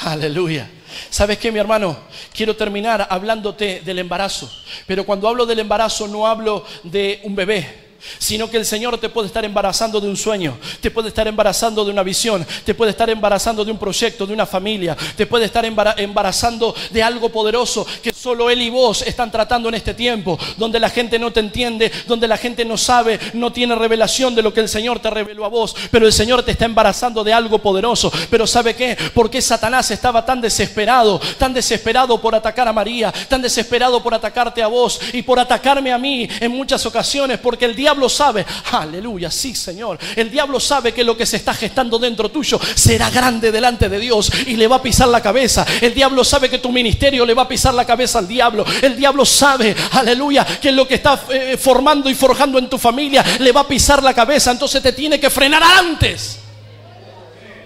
Aleluya. 0.04 0.70
¿Sabes 1.08 1.38
qué, 1.38 1.50
mi 1.50 1.58
hermano? 1.58 1.96
Quiero 2.32 2.54
terminar 2.54 3.06
hablándote 3.08 3.80
del 3.80 3.98
embarazo. 3.98 4.50
Pero 4.86 5.06
cuando 5.06 5.28
hablo 5.28 5.46
del 5.46 5.60
embarazo 5.60 6.06
no 6.06 6.26
hablo 6.26 6.64
de 6.82 7.20
un 7.24 7.34
bebé 7.34 7.85
sino 8.18 8.50
que 8.50 8.56
el 8.56 8.66
Señor 8.66 8.98
te 8.98 9.08
puede 9.08 9.28
estar 9.28 9.44
embarazando 9.44 10.00
de 10.00 10.08
un 10.08 10.16
sueño, 10.16 10.58
te 10.80 10.90
puede 10.90 11.08
estar 11.08 11.26
embarazando 11.28 11.84
de 11.84 11.90
una 11.90 12.02
visión, 12.02 12.46
te 12.64 12.74
puede 12.74 12.90
estar 12.90 13.10
embarazando 13.10 13.64
de 13.64 13.72
un 13.72 13.78
proyecto, 13.78 14.26
de 14.26 14.32
una 14.32 14.46
familia, 14.46 14.96
te 15.16 15.26
puede 15.26 15.46
estar 15.46 15.64
embarazando 15.64 16.74
de 16.90 17.02
algo 17.02 17.28
poderoso 17.28 17.86
que 18.02 18.12
solo 18.12 18.50
Él 18.50 18.62
y 18.62 18.70
vos 18.70 19.02
están 19.02 19.30
tratando 19.30 19.68
en 19.68 19.76
este 19.76 19.94
tiempo, 19.94 20.38
donde 20.56 20.80
la 20.80 20.90
gente 20.90 21.18
no 21.18 21.32
te 21.32 21.40
entiende, 21.40 21.90
donde 22.06 22.28
la 22.28 22.36
gente 22.36 22.64
no 22.64 22.76
sabe, 22.76 23.18
no 23.34 23.52
tiene 23.52 23.74
revelación 23.74 24.34
de 24.34 24.42
lo 24.42 24.52
que 24.52 24.60
el 24.60 24.68
Señor 24.68 25.00
te 25.00 25.10
reveló 25.10 25.44
a 25.44 25.48
vos, 25.48 25.74
pero 25.90 26.06
el 26.06 26.12
Señor 26.12 26.42
te 26.42 26.52
está 26.52 26.64
embarazando 26.64 27.24
de 27.24 27.32
algo 27.32 27.58
poderoso. 27.58 28.12
Pero 28.30 28.46
¿sabe 28.46 28.74
qué? 28.74 28.96
Porque 29.14 29.40
Satanás 29.40 29.90
estaba 29.90 30.24
tan 30.24 30.40
desesperado, 30.40 31.20
tan 31.38 31.54
desesperado 31.54 32.20
por 32.20 32.34
atacar 32.34 32.68
a 32.68 32.72
María, 32.72 33.12
tan 33.28 33.42
desesperado 33.42 34.02
por 34.02 34.14
atacarte 34.14 34.62
a 34.62 34.66
vos 34.66 35.00
y 35.12 35.22
por 35.22 35.38
atacarme 35.38 35.92
a 35.92 35.98
mí 35.98 36.28
en 36.40 36.52
muchas 36.52 36.84
ocasiones, 36.86 37.38
porque 37.38 37.64
el 37.64 37.74
diablo 37.74 37.95
diablo 37.96 38.08
sabe, 38.10 38.44
aleluya, 38.72 39.30
sí 39.30 39.54
Señor, 39.54 39.98
el 40.16 40.30
diablo 40.30 40.60
sabe 40.60 40.92
que 40.92 41.02
lo 41.02 41.16
que 41.16 41.24
se 41.24 41.38
está 41.38 41.54
gestando 41.54 41.98
dentro 41.98 42.28
tuyo 42.28 42.60
será 42.74 43.08
grande 43.08 43.50
delante 43.50 43.88
de 43.88 43.98
Dios 43.98 44.30
y 44.46 44.54
le 44.56 44.68
va 44.68 44.76
a 44.76 44.82
pisar 44.82 45.08
la 45.08 45.22
cabeza. 45.22 45.64
El 45.80 45.94
diablo 45.94 46.22
sabe 46.22 46.50
que 46.50 46.58
tu 46.58 46.70
ministerio 46.70 47.24
le 47.24 47.32
va 47.32 47.44
a 47.44 47.48
pisar 47.48 47.72
la 47.72 47.86
cabeza 47.86 48.18
al 48.18 48.28
diablo. 48.28 48.66
El 48.82 48.96
diablo 48.96 49.24
sabe, 49.24 49.74
aleluya, 49.92 50.44
que 50.60 50.72
lo 50.72 50.86
que 50.86 50.96
está 50.96 51.22
eh, 51.30 51.56
formando 51.58 52.10
y 52.10 52.14
forjando 52.14 52.58
en 52.58 52.68
tu 52.68 52.76
familia 52.76 53.24
le 53.38 53.50
va 53.50 53.62
a 53.62 53.68
pisar 53.68 54.02
la 54.02 54.12
cabeza. 54.12 54.50
Entonces 54.50 54.82
te 54.82 54.92
tiene 54.92 55.18
que 55.18 55.30
frenar 55.30 55.62
antes. 55.62 56.40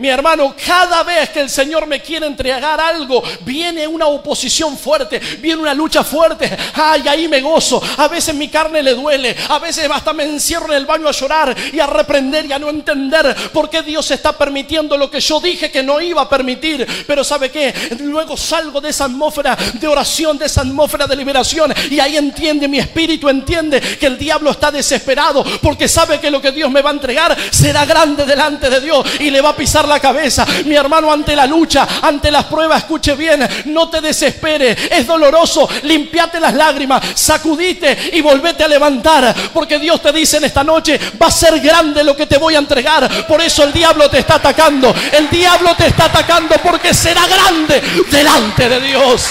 Mi 0.00 0.08
hermano, 0.08 0.54
cada 0.66 1.02
vez 1.02 1.28
que 1.28 1.40
el 1.40 1.50
Señor 1.50 1.86
me 1.86 2.00
quiere 2.00 2.26
entregar 2.26 2.80
algo, 2.80 3.22
viene 3.42 3.86
una 3.86 4.06
oposición 4.06 4.78
fuerte, 4.78 5.18
viene 5.40 5.60
una 5.60 5.74
lucha 5.74 6.02
fuerte. 6.02 6.56
Ay, 6.72 7.06
ahí 7.06 7.28
me 7.28 7.42
gozo. 7.42 7.82
A 7.98 8.08
veces 8.08 8.34
mi 8.34 8.48
carne 8.48 8.82
le 8.82 8.94
duele, 8.94 9.36
a 9.50 9.58
veces 9.58 9.86
hasta 9.92 10.14
me 10.14 10.24
encierro 10.24 10.68
en 10.68 10.78
el 10.78 10.86
baño 10.86 11.06
a 11.06 11.12
llorar 11.12 11.54
y 11.70 11.78
a 11.80 11.86
reprender 11.86 12.46
y 12.46 12.52
a 12.52 12.58
no 12.58 12.70
entender 12.70 13.36
por 13.52 13.68
qué 13.68 13.82
Dios 13.82 14.10
está 14.10 14.32
permitiendo 14.32 14.96
lo 14.96 15.10
que 15.10 15.20
yo 15.20 15.38
dije 15.38 15.70
que 15.70 15.82
no 15.82 16.00
iba 16.00 16.22
a 16.22 16.28
permitir. 16.30 16.86
Pero 17.06 17.22
¿sabe 17.22 17.50
qué? 17.50 17.74
Luego 18.00 18.38
salgo 18.38 18.80
de 18.80 18.88
esa 18.88 19.04
atmósfera 19.04 19.54
de 19.74 19.86
oración, 19.86 20.38
de 20.38 20.46
esa 20.46 20.62
atmósfera 20.62 21.06
de 21.06 21.16
liberación 21.16 21.74
y 21.90 22.00
ahí 22.00 22.16
entiende 22.16 22.68
mi 22.68 22.78
espíritu, 22.78 23.28
entiende 23.28 23.80
que 23.80 24.06
el 24.06 24.16
diablo 24.16 24.50
está 24.50 24.70
desesperado 24.70 25.44
porque 25.60 25.88
sabe 25.88 26.18
que 26.18 26.30
lo 26.30 26.40
que 26.40 26.52
Dios 26.52 26.70
me 26.70 26.80
va 26.80 26.88
a 26.88 26.94
entregar 26.94 27.36
será 27.50 27.84
grande 27.84 28.24
delante 28.24 28.70
de 28.70 28.80
Dios 28.80 29.04
y 29.20 29.30
le 29.30 29.42
va 29.42 29.50
a 29.50 29.56
pisar 29.56 29.89
la 29.90 30.00
cabeza. 30.00 30.46
Mi 30.64 30.74
hermano, 30.74 31.12
ante 31.12 31.36
la 31.36 31.46
lucha, 31.46 31.86
ante 32.00 32.30
las 32.30 32.44
pruebas, 32.44 32.78
escuche 32.78 33.14
bien, 33.14 33.46
no 33.66 33.90
te 33.90 34.00
desesperes, 34.00 34.90
es 34.90 35.06
doloroso, 35.06 35.68
limpiate 35.82 36.40
las 36.40 36.54
lágrimas, 36.54 37.02
sacudite 37.14 38.12
y 38.14 38.22
volvete 38.22 38.64
a 38.64 38.68
levantar, 38.68 39.34
porque 39.52 39.78
Dios 39.78 40.00
te 40.00 40.12
dice 40.12 40.38
en 40.38 40.44
esta 40.44 40.64
noche, 40.64 40.98
va 41.20 41.26
a 41.26 41.30
ser 41.30 41.60
grande 41.60 42.02
lo 42.02 42.16
que 42.16 42.26
te 42.26 42.38
voy 42.38 42.54
a 42.54 42.58
entregar. 42.58 43.26
Por 43.26 43.42
eso 43.42 43.64
el 43.64 43.72
diablo 43.72 44.08
te 44.08 44.20
está 44.20 44.36
atacando, 44.36 44.94
el 45.12 45.28
diablo 45.28 45.74
te 45.74 45.88
está 45.88 46.06
atacando 46.06 46.56
porque 46.62 46.94
será 46.94 47.26
grande 47.26 47.82
delante 48.10 48.68
de 48.68 48.80
Dios. 48.80 49.26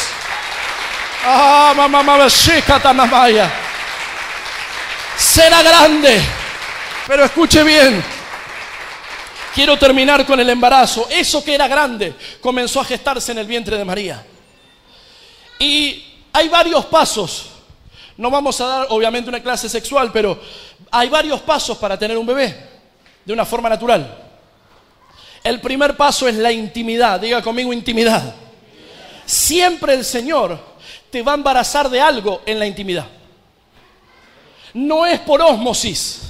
Ah, 1.26 1.74
mamá, 1.76 2.04
mamá, 2.04 2.30
será 2.30 2.62
grande. 5.62 6.22
Pero 7.08 7.26
escuche 7.26 7.64
bien, 7.64 8.04
Quiero 9.54 9.78
terminar 9.78 10.26
con 10.26 10.40
el 10.40 10.50
embarazo. 10.50 11.08
Eso 11.10 11.44
que 11.44 11.56
era 11.56 11.68
grande 11.68 12.14
comenzó 12.40 12.80
a 12.80 12.86
gestarse 12.86 13.32
en 13.32 13.40
el 13.40 13.48
vientre 13.48 13.78
de 13.78 13.86
María. 13.86 14.26
Y 15.58 16.04
hay 16.32 16.48
varios 16.48 16.86
pasos. 16.86 17.48
No 18.18 18.30
vamos 18.30 18.60
a 18.62 18.66
dar 18.66 18.88
obviamente 18.90 19.30
una 19.30 19.42
clase 19.42 19.70
sexual, 19.70 20.12
pero 20.12 20.40
hay 20.92 21.10
varios 21.10 21.42
pasos 21.42 21.78
para 21.78 21.98
tener 21.98 22.18
un 22.18 22.26
bebé 22.26 22.70
de 23.26 23.34
una 23.34 23.46
forma 23.46 23.70
natural. 23.70 24.26
El 25.44 25.62
primer 25.62 25.96
paso 25.96 26.28
es 26.28 26.36
la 26.36 26.52
intimidad. 26.52 27.20
Diga 27.20 27.42
conmigo 27.42 27.72
intimidad. 27.74 28.36
Siempre 29.26 29.94
el 29.94 30.04
Señor 30.04 30.60
te 31.10 31.22
va 31.22 31.32
a 31.32 31.36
embarazar 31.36 31.90
de 31.90 32.02
algo 32.02 32.42
en 32.46 32.60
la 32.60 32.66
intimidad. 32.66 33.08
No 34.74 35.06
es 35.06 35.20
por 35.20 35.42
osmosis. 35.42 36.29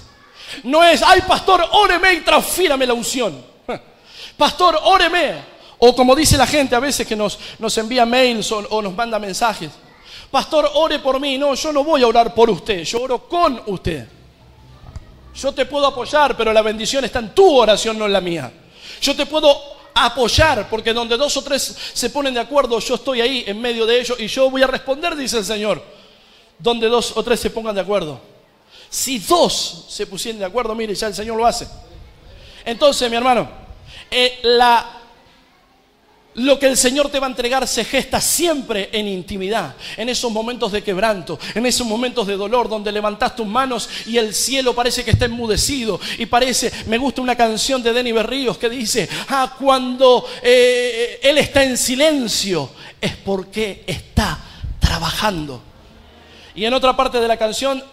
No 0.64 0.84
es, 0.84 1.02
ay 1.02 1.22
pastor, 1.22 1.66
óreme 1.72 2.14
y 2.14 2.22
transfírame 2.22 2.86
la 2.86 2.94
unción. 2.94 3.44
Pastor, 4.38 4.80
óreme. 4.84 5.60
O 5.80 5.96
como 5.96 6.16
dice 6.16 6.38
la 6.38 6.46
gente 6.46 6.76
a 6.76 6.80
veces 6.80 7.08
que 7.08 7.16
nos, 7.16 7.40
nos 7.58 7.78
envía 7.78 8.06
mails 8.06 8.52
o, 8.52 8.82
nos 8.82 8.94
manda 8.94 9.18
mensajes. 9.18 9.72
Pastor, 10.30 10.70
ore 10.74 11.00
por 11.00 11.20
mí. 11.20 11.38
No, 11.38 11.56
yo 11.56 11.72
no 11.72 11.84
voy 11.84 12.04
a 12.04 12.08
orar 12.08 12.34
por 12.34 12.50
usted, 12.50 12.84
yo 12.84 13.02
oro 13.02 13.28
con 13.28 13.62
usted. 13.68 14.08
Yo 15.34 15.52
te 15.54 15.66
puedo 15.66 15.88
apoyar, 15.88 16.36
pero 16.36 16.52
la 16.52 16.62
bendición 16.62 17.06
está 17.06 17.20
en 17.20 17.34
tu 17.34 17.58
oración, 17.58 17.98
no 17.98 18.06
en 18.06 18.14
la 18.14 18.20
mía. 18.20 18.52
Yo 19.02 19.16
te 19.16 19.26
puedo 19.26 19.58
apoyar, 19.96 20.70
porque 20.70 20.94
donde 20.94 21.16
dos 21.16 21.36
o 21.38 21.44
tres 21.44 21.76
se 21.94 22.10
ponen 22.10 22.34
de 22.34 22.42
acuerdo, 22.42 22.80
yo 22.80 22.96
estoy 22.96 23.22
ahí 23.22 23.44
en 23.48 23.62
medio 23.62 23.86
de 23.86 24.02
ellos 24.02 24.20
y 24.20 24.28
yo 24.28 24.50
voy 24.50 24.64
a 24.64 24.68
responder, 24.68 25.16
dice 25.16 25.38
el 25.38 25.46
Señor. 25.46 25.82
Donde 26.58 26.90
dos 26.90 27.14
o 27.16 27.24
tres 27.24 27.40
se 27.40 27.50
pongan 27.52 27.74
de 27.74 27.82
acuerdo. 27.82 28.20
Si 28.90 29.20
dos 29.20 29.86
se 29.88 30.08
pusieran 30.08 30.40
de 30.40 30.46
acuerdo, 30.46 30.74
mire, 30.74 30.96
ya 30.96 31.08
el 31.08 31.16
Señor 31.16 31.38
lo 31.38 31.46
hace. 31.46 31.68
Entonces, 32.66 33.10
mi 33.10 33.16
hermano, 33.18 33.50
eh, 34.10 34.40
lo 36.36 36.58
que 36.58 36.68
el 36.68 36.78
Señor 36.78 37.10
te 37.10 37.20
va 37.20 37.28
a 37.28 37.30
entregar 37.30 37.68
se 37.68 37.84
gesta 37.84 38.22
siempre 38.22 38.90
en 38.92 39.08
intimidad, 39.08 39.76
en 39.98 40.10
esos 40.10 40.32
momentos 40.32 40.72
de 40.72 40.84
quebranto, 40.84 41.40
en 41.54 41.66
esos 41.66 41.86
momentos 41.86 42.28
de 42.28 42.38
dolor 42.38 42.70
donde 42.70 42.92
levantas 42.92 43.36
tus 43.36 43.46
manos 43.46 43.90
y 44.06 44.18
el 44.18 44.34
cielo 44.34 44.74
parece 44.74 45.04
que 45.04 45.12
está 45.12 45.26
enmudecido 45.26 46.00
y 46.18 46.26
parece, 46.26 46.72
me 46.88 46.98
gusta 46.98 47.22
una 47.22 47.36
canción 47.36 47.84
de 47.84 47.94
Denny 47.94 48.12
Berríos 48.12 48.58
que 48.58 48.70
dice, 48.70 49.10
ah, 49.30 49.56
cuando 49.60 50.26
eh, 50.42 51.20
Él 51.22 51.38
está 51.38 51.64
en 51.64 51.78
silencio 51.78 52.72
es 53.02 53.16
porque 53.18 53.84
está 53.86 54.40
trabajando. 54.80 55.62
Y 56.56 56.66
en 56.66 56.74
otra 56.74 56.96
parte 56.96 57.20
de 57.20 57.28
la 57.28 57.38
canción 57.38 57.84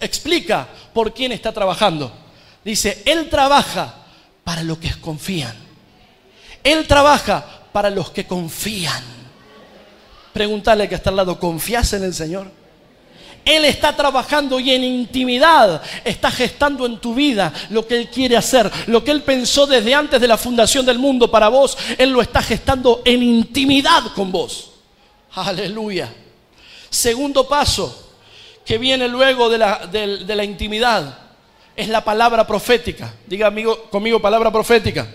explica 0.00 0.68
por 0.92 1.12
quién 1.12 1.32
está 1.32 1.52
trabajando. 1.52 2.12
Dice, 2.64 3.02
Él 3.04 3.28
trabaja 3.28 3.94
para 4.44 4.62
los 4.62 4.78
que 4.78 4.92
confían. 5.00 5.54
Él 6.64 6.86
trabaja 6.86 7.44
para 7.72 7.90
los 7.90 8.10
que 8.10 8.26
confían. 8.26 9.02
Preguntarle 10.32 10.88
que 10.88 10.94
está 10.94 11.10
al 11.10 11.16
lado, 11.16 11.38
¿confías 11.38 11.92
en 11.92 12.04
el 12.04 12.14
Señor? 12.14 12.50
Él 13.44 13.64
está 13.64 13.96
trabajando 13.96 14.60
y 14.60 14.70
en 14.70 14.84
intimidad 14.84 15.82
está 16.04 16.30
gestando 16.30 16.84
en 16.84 16.98
tu 16.98 17.14
vida 17.14 17.52
lo 17.70 17.86
que 17.86 17.96
Él 17.96 18.10
quiere 18.10 18.36
hacer. 18.36 18.70
Lo 18.86 19.02
que 19.02 19.10
Él 19.10 19.22
pensó 19.22 19.66
desde 19.66 19.94
antes 19.94 20.20
de 20.20 20.28
la 20.28 20.36
fundación 20.36 20.84
del 20.84 20.98
mundo 20.98 21.30
para 21.30 21.48
vos, 21.48 21.76
Él 21.96 22.10
lo 22.10 22.20
está 22.20 22.42
gestando 22.42 23.02
en 23.04 23.22
intimidad 23.22 24.12
con 24.14 24.30
vos. 24.30 24.72
Aleluya. 25.32 26.12
Segundo 26.90 27.48
paso 27.48 28.09
que 28.70 28.78
viene 28.78 29.08
luego 29.08 29.48
de 29.48 29.58
la, 29.58 29.88
de 29.88 30.36
la 30.36 30.44
intimidad 30.44 31.18
es 31.74 31.88
la 31.88 32.04
palabra 32.04 32.46
profética. 32.46 33.12
Diga 33.26 33.48
amigo, 33.48 33.90
conmigo 33.90 34.22
palabra 34.22 34.52
profética 34.52 35.08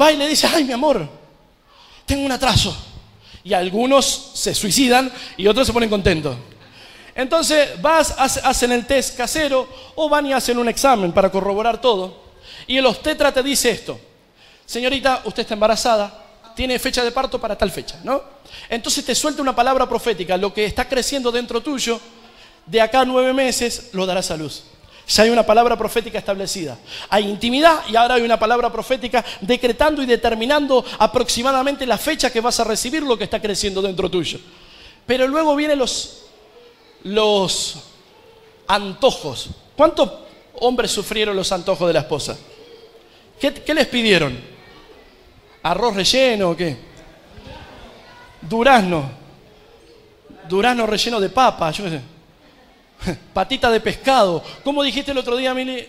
va 0.00 0.10
y 0.10 0.16
le 0.16 0.26
dice, 0.26 0.46
ay 0.46 0.64
mi 0.64 0.72
amor, 0.72 1.06
tengo 2.06 2.24
un 2.24 2.32
atraso. 2.32 2.74
Y 3.44 3.52
algunos 3.52 4.30
se 4.32 4.54
suicidan 4.54 5.12
y 5.36 5.46
otros 5.46 5.66
se 5.66 5.74
ponen 5.74 5.90
contentos. 5.90 6.34
Entonces 7.14 7.78
vas, 7.82 8.12
hacen 8.18 8.72
el 8.72 8.86
test 8.86 9.14
casero 9.14 9.68
o 9.94 10.08
van 10.08 10.24
y 10.24 10.32
hacen 10.32 10.56
un 10.56 10.70
examen 10.70 11.12
para 11.12 11.30
corroborar 11.30 11.78
todo. 11.78 12.22
Y 12.68 12.78
el 12.78 12.86
obstetra 12.86 13.32
te 13.32 13.42
dice 13.42 13.70
esto, 13.70 14.00
señorita, 14.64 15.20
usted 15.26 15.42
está 15.42 15.52
embarazada, 15.52 16.21
tiene 16.54 16.78
fecha 16.78 17.04
de 17.04 17.12
parto 17.12 17.40
para 17.40 17.56
tal 17.56 17.70
fecha, 17.70 17.98
¿no? 18.04 18.22
Entonces 18.68 19.04
te 19.04 19.14
suelta 19.14 19.42
una 19.42 19.54
palabra 19.54 19.88
profética, 19.88 20.36
lo 20.36 20.52
que 20.52 20.64
está 20.64 20.88
creciendo 20.88 21.30
dentro 21.32 21.60
tuyo, 21.60 22.00
de 22.66 22.80
acá 22.80 23.00
a 23.00 23.04
nueve 23.04 23.32
meses 23.32 23.90
lo 23.92 24.06
darás 24.06 24.30
a 24.30 24.36
luz. 24.36 24.64
Ya 25.08 25.24
hay 25.24 25.30
una 25.30 25.44
palabra 25.44 25.76
profética 25.76 26.18
establecida. 26.18 26.78
Hay 27.10 27.28
intimidad 27.28 27.82
y 27.88 27.96
ahora 27.96 28.14
hay 28.14 28.22
una 28.22 28.38
palabra 28.38 28.72
profética 28.72 29.24
decretando 29.40 30.02
y 30.02 30.06
determinando 30.06 30.84
aproximadamente 30.98 31.86
la 31.86 31.98
fecha 31.98 32.30
que 32.30 32.40
vas 32.40 32.60
a 32.60 32.64
recibir 32.64 33.02
lo 33.02 33.18
que 33.18 33.24
está 33.24 33.40
creciendo 33.40 33.82
dentro 33.82 34.08
tuyo. 34.08 34.38
Pero 35.04 35.26
luego 35.26 35.56
vienen 35.56 35.78
los, 35.78 36.22
los 37.02 37.78
antojos. 38.68 39.50
¿Cuántos 39.76 40.10
hombres 40.60 40.90
sufrieron 40.92 41.36
los 41.36 41.50
antojos 41.50 41.88
de 41.88 41.94
la 41.94 42.00
esposa? 42.00 42.38
¿Qué, 43.40 43.52
qué 43.52 43.74
les 43.74 43.88
pidieron? 43.88 44.38
¿Arroz 45.62 45.94
relleno 45.94 46.50
o 46.50 46.56
qué? 46.56 46.76
Durazno. 48.40 49.10
Durazno 50.48 50.86
relleno 50.86 51.20
de 51.20 51.28
papa, 51.28 51.70
yo 51.70 51.84
qué 51.84 51.90
sé. 51.90 52.00
patita 53.34 53.70
de 53.70 53.80
pescado. 53.80 54.42
¿Cómo 54.64 54.82
dijiste 54.82 55.12
el 55.12 55.18
otro 55.18 55.36
día, 55.36 55.54
Mili? 55.54 55.86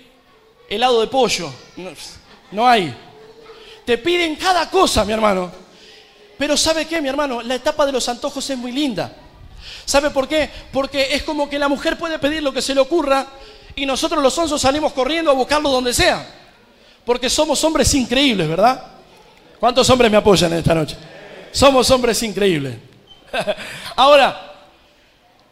Helado 0.70 1.02
de 1.02 1.08
pollo. 1.08 1.52
No, 2.52 2.68
hay. 2.68 2.96
Te 3.86 3.98
piden 3.98 4.36
cada 4.36 4.70
cosa, 4.70 5.04
mi 5.06 5.14
hermano. 5.14 5.52
Pero 6.38 6.58
¿sabe 6.58 6.86
qué, 6.86 7.02
mi 7.02 7.10
hermano? 7.10 7.42
La 7.42 7.56
etapa 7.56 7.86
de 7.86 7.92
los 7.92 8.08
antojos 8.08 8.50
es 8.50 8.58
muy 8.58 8.72
linda. 8.72 9.14
¿Sabe 9.86 10.10
por 10.10 10.28
qué? 10.28 10.50
Porque 10.72 11.14
es 11.14 11.24
como 11.24 11.50
que 11.50 11.60
la 11.60 11.68
mujer 11.68 11.98
puede 11.98 12.20
pedir 12.20 12.42
lo 12.42 12.54
que 12.54 12.62
se 12.62 12.74
le 12.74 12.82
ocurra 12.82 13.28
y 13.76 13.86
nosotros 13.86 14.22
los 14.22 14.38
onzos 14.38 14.62
salimos 14.62 14.94
corriendo 14.94 15.32
a 15.32 15.34
buscarlo 15.34 15.70
donde 15.70 15.94
sea. 15.94 16.26
Porque 17.06 17.30
somos 17.30 17.62
hombres 17.64 17.94
increíbles, 17.94 18.48
¿verdad? 18.48 18.93
¿Cuántos 19.64 19.90
hombres 19.92 20.12
me 20.12 20.18
apoyan 20.18 20.52
esta 20.52 20.76
noche? 20.76 20.98
Somos 21.54 21.90
hombres 21.90 22.22
increíbles. 22.22 22.76
Ahora, 23.96 24.56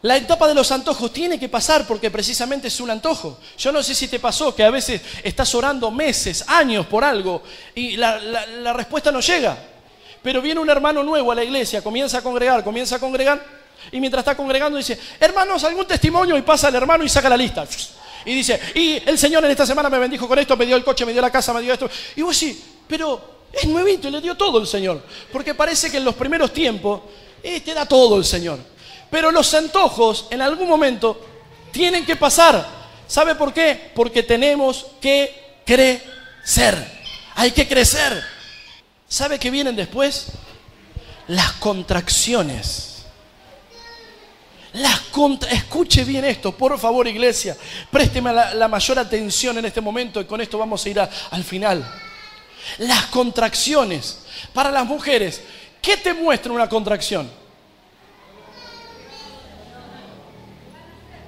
la 0.02 0.18
etapa 0.18 0.46
de 0.46 0.54
los 0.54 0.70
antojos 0.70 1.10
tiene 1.10 1.40
que 1.40 1.48
pasar 1.48 1.86
porque 1.86 2.10
precisamente 2.10 2.68
es 2.68 2.78
un 2.80 2.90
antojo. 2.90 3.38
Yo 3.56 3.72
no 3.72 3.82
sé 3.82 3.94
si 3.94 4.08
te 4.08 4.18
pasó 4.18 4.54
que 4.54 4.64
a 4.64 4.70
veces 4.70 5.00
estás 5.22 5.54
orando 5.54 5.90
meses, 5.90 6.44
años 6.46 6.84
por 6.88 7.04
algo 7.04 7.42
y 7.74 7.96
la, 7.96 8.74
respuesta 8.74 9.10
no 9.10 9.20
llega. 9.20 9.56
Pero 10.22 10.42
viene 10.42 10.60
un 10.60 10.68
hermano 10.68 11.02
nuevo 11.02 11.32
a 11.32 11.34
la 11.34 11.44
iglesia, 11.44 11.80
comienza 11.80 12.18
a 12.18 12.22
congregar, 12.22 12.62
comienza 12.62 12.96
a 12.96 13.00
congregar 13.00 13.42
y 13.90 13.98
mientras 13.98 14.20
está 14.20 14.36
congregando 14.36 14.76
dice, 14.76 15.00
hermanos, 15.20 15.64
algún 15.64 15.86
testimonio 15.86 16.36
y 16.36 16.42
pasa 16.42 16.68
el 16.68 16.74
hermano 16.74 17.02
y 17.02 17.08
saca 17.08 17.30
la 17.30 17.36
lista. 17.38 17.64
Y 18.26 18.34
dice, 18.34 18.60
y 18.74 19.08
el 19.08 19.18
Señor 19.18 19.42
en 19.46 19.52
esta 19.52 19.64
semana 19.64 19.88
me 19.88 19.98
bendijo 19.98 20.28
con 20.28 20.38
esto, 20.38 20.54
me 20.54 20.66
dio 20.66 20.76
el 20.76 20.84
coche, 20.84 21.06
me 21.06 21.14
dio 21.14 21.22
la 21.22 21.30
casa, 21.30 21.54
me 21.54 21.62
dio 21.62 21.72
esto. 21.72 21.88
Y 22.14 22.20
vos 22.20 22.36
sí, 22.36 22.62
pero 22.86 23.40
es 23.52 23.68
nuevito 23.68 24.08
y 24.08 24.10
le 24.10 24.20
dio 24.20 24.36
todo 24.36 24.58
el 24.58 24.66
Señor. 24.66 25.02
Porque 25.30 25.54
parece 25.54 25.90
que 25.90 25.98
en 25.98 26.04
los 26.04 26.14
primeros 26.14 26.52
tiempos 26.52 27.02
eh, 27.42 27.60
te 27.60 27.74
da 27.74 27.86
todo 27.86 28.16
el 28.16 28.24
Señor. 28.24 28.58
Pero 29.10 29.30
los 29.30 29.52
antojos 29.52 30.26
en 30.30 30.40
algún 30.40 30.68
momento 30.68 31.20
tienen 31.70 32.06
que 32.06 32.16
pasar. 32.16 32.66
¿Sabe 33.06 33.34
por 33.34 33.52
qué? 33.52 33.90
Porque 33.94 34.22
tenemos 34.22 34.86
que 35.00 35.60
crecer. 35.66 37.02
Hay 37.34 37.50
que 37.50 37.68
crecer. 37.68 38.22
¿Sabe 39.06 39.38
qué 39.38 39.50
vienen 39.50 39.76
después? 39.76 40.28
Las 41.28 41.52
contracciones. 41.52 43.04
Las 44.72 45.00
contra... 45.00 45.50
Escuche 45.50 46.04
bien 46.04 46.24
esto, 46.24 46.52
por 46.52 46.78
favor, 46.78 47.06
iglesia. 47.06 47.54
Présteme 47.90 48.32
la, 48.32 48.68
mayor 48.68 48.98
atención 48.98 49.58
en 49.58 49.66
este 49.66 49.82
momento 49.82 50.20
y 50.20 50.24
con 50.24 50.40
esto 50.40 50.56
vamos 50.56 50.84
a 50.86 50.88
ir 50.88 50.98
al 50.98 51.44
final. 51.44 51.84
Las 52.78 53.06
contracciones. 53.06 54.24
Para 54.52 54.70
las 54.70 54.86
mujeres, 54.86 55.42
¿qué 55.80 55.96
te 55.96 56.14
muestra 56.14 56.52
una 56.52 56.68
contracción? 56.68 57.30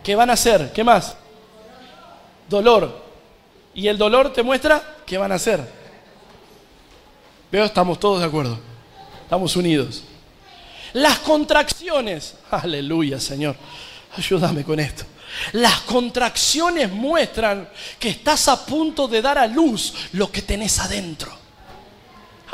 ¿Qué 0.02 0.14
van 0.14 0.30
a 0.30 0.34
hacer? 0.34 0.72
¿Qué 0.72 0.84
más? 0.84 1.16
Dolor. 2.48 3.02
Y 3.74 3.88
el 3.88 3.96
dolor 3.96 4.32
te 4.32 4.42
muestra 4.42 4.96
qué 5.06 5.16
van 5.16 5.32
a 5.32 5.36
hacer. 5.36 5.66
Veo, 7.50 7.64
estamos 7.64 7.98
todos 7.98 8.20
de 8.20 8.26
acuerdo. 8.26 8.58
Estamos 9.22 9.56
unidos. 9.56 10.04
Las 10.92 11.18
contracciones. 11.20 12.36
Aleluya, 12.50 13.18
Señor. 13.18 13.56
Ayúdame 14.16 14.62
con 14.62 14.78
esto. 14.78 15.04
Las 15.52 15.80
contracciones 15.80 16.90
muestran 16.90 17.68
que 17.98 18.08
estás 18.10 18.48
a 18.48 18.64
punto 18.64 19.08
de 19.08 19.22
dar 19.22 19.38
a 19.38 19.46
luz 19.46 19.94
lo 20.12 20.30
que 20.30 20.42
tenés 20.42 20.78
adentro. 20.78 21.43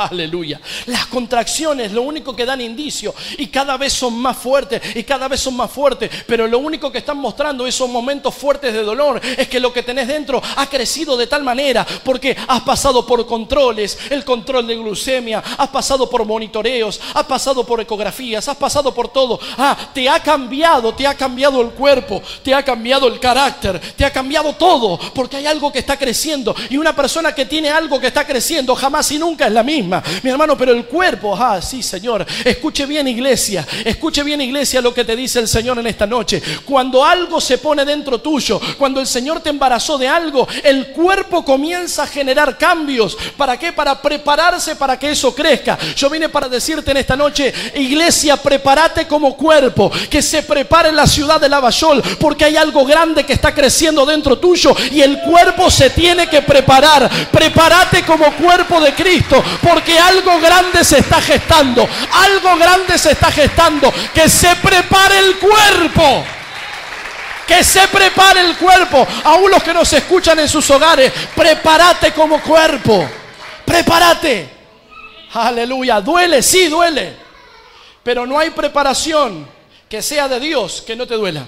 Aleluya. 0.11 0.61
Las 0.87 1.07
contracciones 1.07 1.93
lo 1.93 2.03
único 2.03 2.35
que 2.35 2.47
dan 2.47 2.61
indicio 2.61 3.15
y 3.37 3.49
cada 3.49 3.77
vez 3.77 3.93
son 3.93 4.17
más 4.17 4.37
fuertes 4.37 4.81
y 4.97 5.05
cada 5.05 5.29
vez 5.29 5.41
son 5.41 5.57
más 5.57 5.71
fuertes, 5.71 6.11
pero 6.27 6.47
lo 6.47 6.59
único 6.59 6.91
que 6.91 6.99
están 6.99 7.19
mostrando 7.19 7.67
esos 7.67 7.89
momentos 7.89 8.35
fuertes 8.35 8.73
de 8.73 8.83
dolor 8.83 9.21
es 9.23 9.49
que 9.49 9.61
lo 9.61 9.73
que 9.73 9.83
tenés 9.83 10.09
dentro 10.09 10.43
ha 10.57 10.67
crecido 10.69 11.17
de 11.17 11.27
tal 11.27 11.43
manera 11.43 11.87
porque 12.05 12.37
has 12.49 12.63
pasado 12.63 13.05
por 13.05 13.27
controles, 13.27 13.99
el 14.11 14.25
control 14.25 14.67
de 14.67 14.77
glucemia, 14.77 15.43
has 15.59 15.69
pasado 15.69 16.09
por 16.09 16.25
monitoreos, 16.25 17.01
has 17.15 17.25
pasado 17.25 17.65
por 17.65 17.81
ecografías, 17.81 18.49
has 18.49 18.57
pasado 18.57 18.95
por 18.95 19.09
todo. 19.09 19.39
Ah, 19.59 19.77
te 19.93 20.09
ha 20.09 20.21
cambiado, 20.21 20.95
te 20.95 21.07
ha 21.07 21.15
cambiado 21.15 21.61
el 21.61 21.71
cuerpo, 21.71 22.23
te 22.43 22.55
ha 22.55 22.63
cambiado 22.63 23.07
el 23.07 23.21
carácter, 23.21 23.81
te 23.97 24.05
ha 24.05 24.13
cambiado 24.13 24.55
todo 24.55 24.99
porque 25.15 25.37
hay 25.37 25.47
algo 25.47 25.71
que 25.71 25.81
está 25.81 25.99
creciendo 25.99 26.55
y 26.69 26.77
una 26.77 26.95
persona 26.95 27.35
que 27.35 27.47
tiene 27.47 27.69
algo 27.69 28.01
que 28.01 28.07
está 28.07 28.27
creciendo 28.27 28.75
jamás 28.75 29.11
y 29.13 29.19
nunca 29.19 29.47
es 29.47 29.53
la 29.53 29.63
misma. 29.63 29.90
Mi 30.23 30.31
hermano, 30.31 30.57
pero 30.57 30.73
el 30.73 30.85
cuerpo, 30.87 31.37
ah, 31.37 31.61
sí, 31.63 31.83
Señor. 31.83 32.27
Escuche 32.45 32.87
bien, 32.87 33.09
iglesia. 33.09 33.67
Escuche 33.85 34.23
bien, 34.23 34.41
iglesia, 34.41 34.81
lo 34.81 34.93
que 34.93 35.05
te 35.05 35.17
dice 35.17 35.41
el 35.41 35.49
Señor 35.49 35.79
en 35.79 35.87
esta 35.87 36.07
noche. 36.07 36.43
Cuando 36.65 37.05
algo 37.05 37.41
se 37.41 37.59
pone 37.59 37.85
dentro 37.85 38.21
tuyo, 38.21 38.61
cuando 38.79 39.01
el 39.01 39.07
Señor 39.07 39.41
te 39.41 39.51
embarazó 39.51 39.99
de 39.99 40.09
algo, 40.09 40.47
el 40.63 40.89
cuerpo 40.89 41.45
comienza 41.45 42.05
a 42.05 42.07
generar 42.07 42.59
cambios. 42.59 43.17
¿Para 43.37 43.59
qué? 43.59 43.73
Para 43.73 44.01
prepararse 44.01 44.77
para 44.77 44.99
que 44.99 45.11
eso 45.11 45.35
crezca. 45.35 45.79
Yo 45.97 46.11
vine 46.11 46.29
para 46.29 46.49
decirte 46.49 46.91
en 46.91 46.99
esta 46.99 47.17
noche, 47.17 47.53
iglesia, 47.75 48.37
prepárate 48.37 49.07
como 49.07 49.37
cuerpo, 49.37 49.91
que 50.09 50.23
se 50.23 50.43
prepare 50.43 50.93
la 50.93 51.07
ciudad 51.07 51.41
de 51.41 51.49
Lavallol, 51.49 52.03
porque 52.19 52.45
hay 52.45 52.57
algo 52.57 52.85
grande 52.85 53.25
que 53.25 53.33
está 53.33 53.55
creciendo 53.55 54.05
dentro 54.07 54.39
tuyo 54.39 54.75
y 54.91 55.01
el 55.01 55.21
cuerpo 55.21 55.71
se 55.71 55.91
tiene 55.91 56.29
que 56.29 56.43
preparar. 56.43 57.11
Prepárate 57.31 58.05
como 58.05 58.33
cuerpo 58.37 58.81
de 58.81 58.95
Cristo, 58.95 59.43
porque 59.63 59.80
algo 59.99 60.41
grande 60.41 60.85
se 60.85 60.99
está 60.99 61.21
gestando. 61.21 61.89
Algo 62.13 62.57
grande 62.57 62.99
se 62.99 63.13
está 63.13 63.31
gestando. 63.31 63.93
Que 64.15 64.29
se 64.29 64.55
prepare 64.57 65.19
el 65.19 65.39
cuerpo. 65.39 66.25
Que 67.47 67.65
se 67.65 67.87
prepare 67.89 68.41
el 68.41 68.57
cuerpo. 68.57 69.07
Aún 69.25 69.51
los 69.51 69.63
que 69.63 69.75
nos 69.75 69.93
escuchan 69.93 70.39
en 70.39 70.49
sus 70.49 70.69
hogares, 70.71 71.13
prepárate 71.35 72.13
como 72.13 72.41
cuerpo. 72.41 73.09
Prepárate. 73.65 74.49
Aleluya. 75.35 76.01
Duele, 76.01 76.43
sí, 76.43 76.69
duele. 76.69 77.17
Pero 78.03 78.27
no 78.27 78.39
hay 78.39 78.51
preparación 78.51 79.49
que 79.89 80.03
sea 80.03 80.29
de 80.29 80.41
Dios 80.41 80.83
que 80.87 80.97
no 80.97 81.07
te 81.07 81.15
duela. 81.15 81.47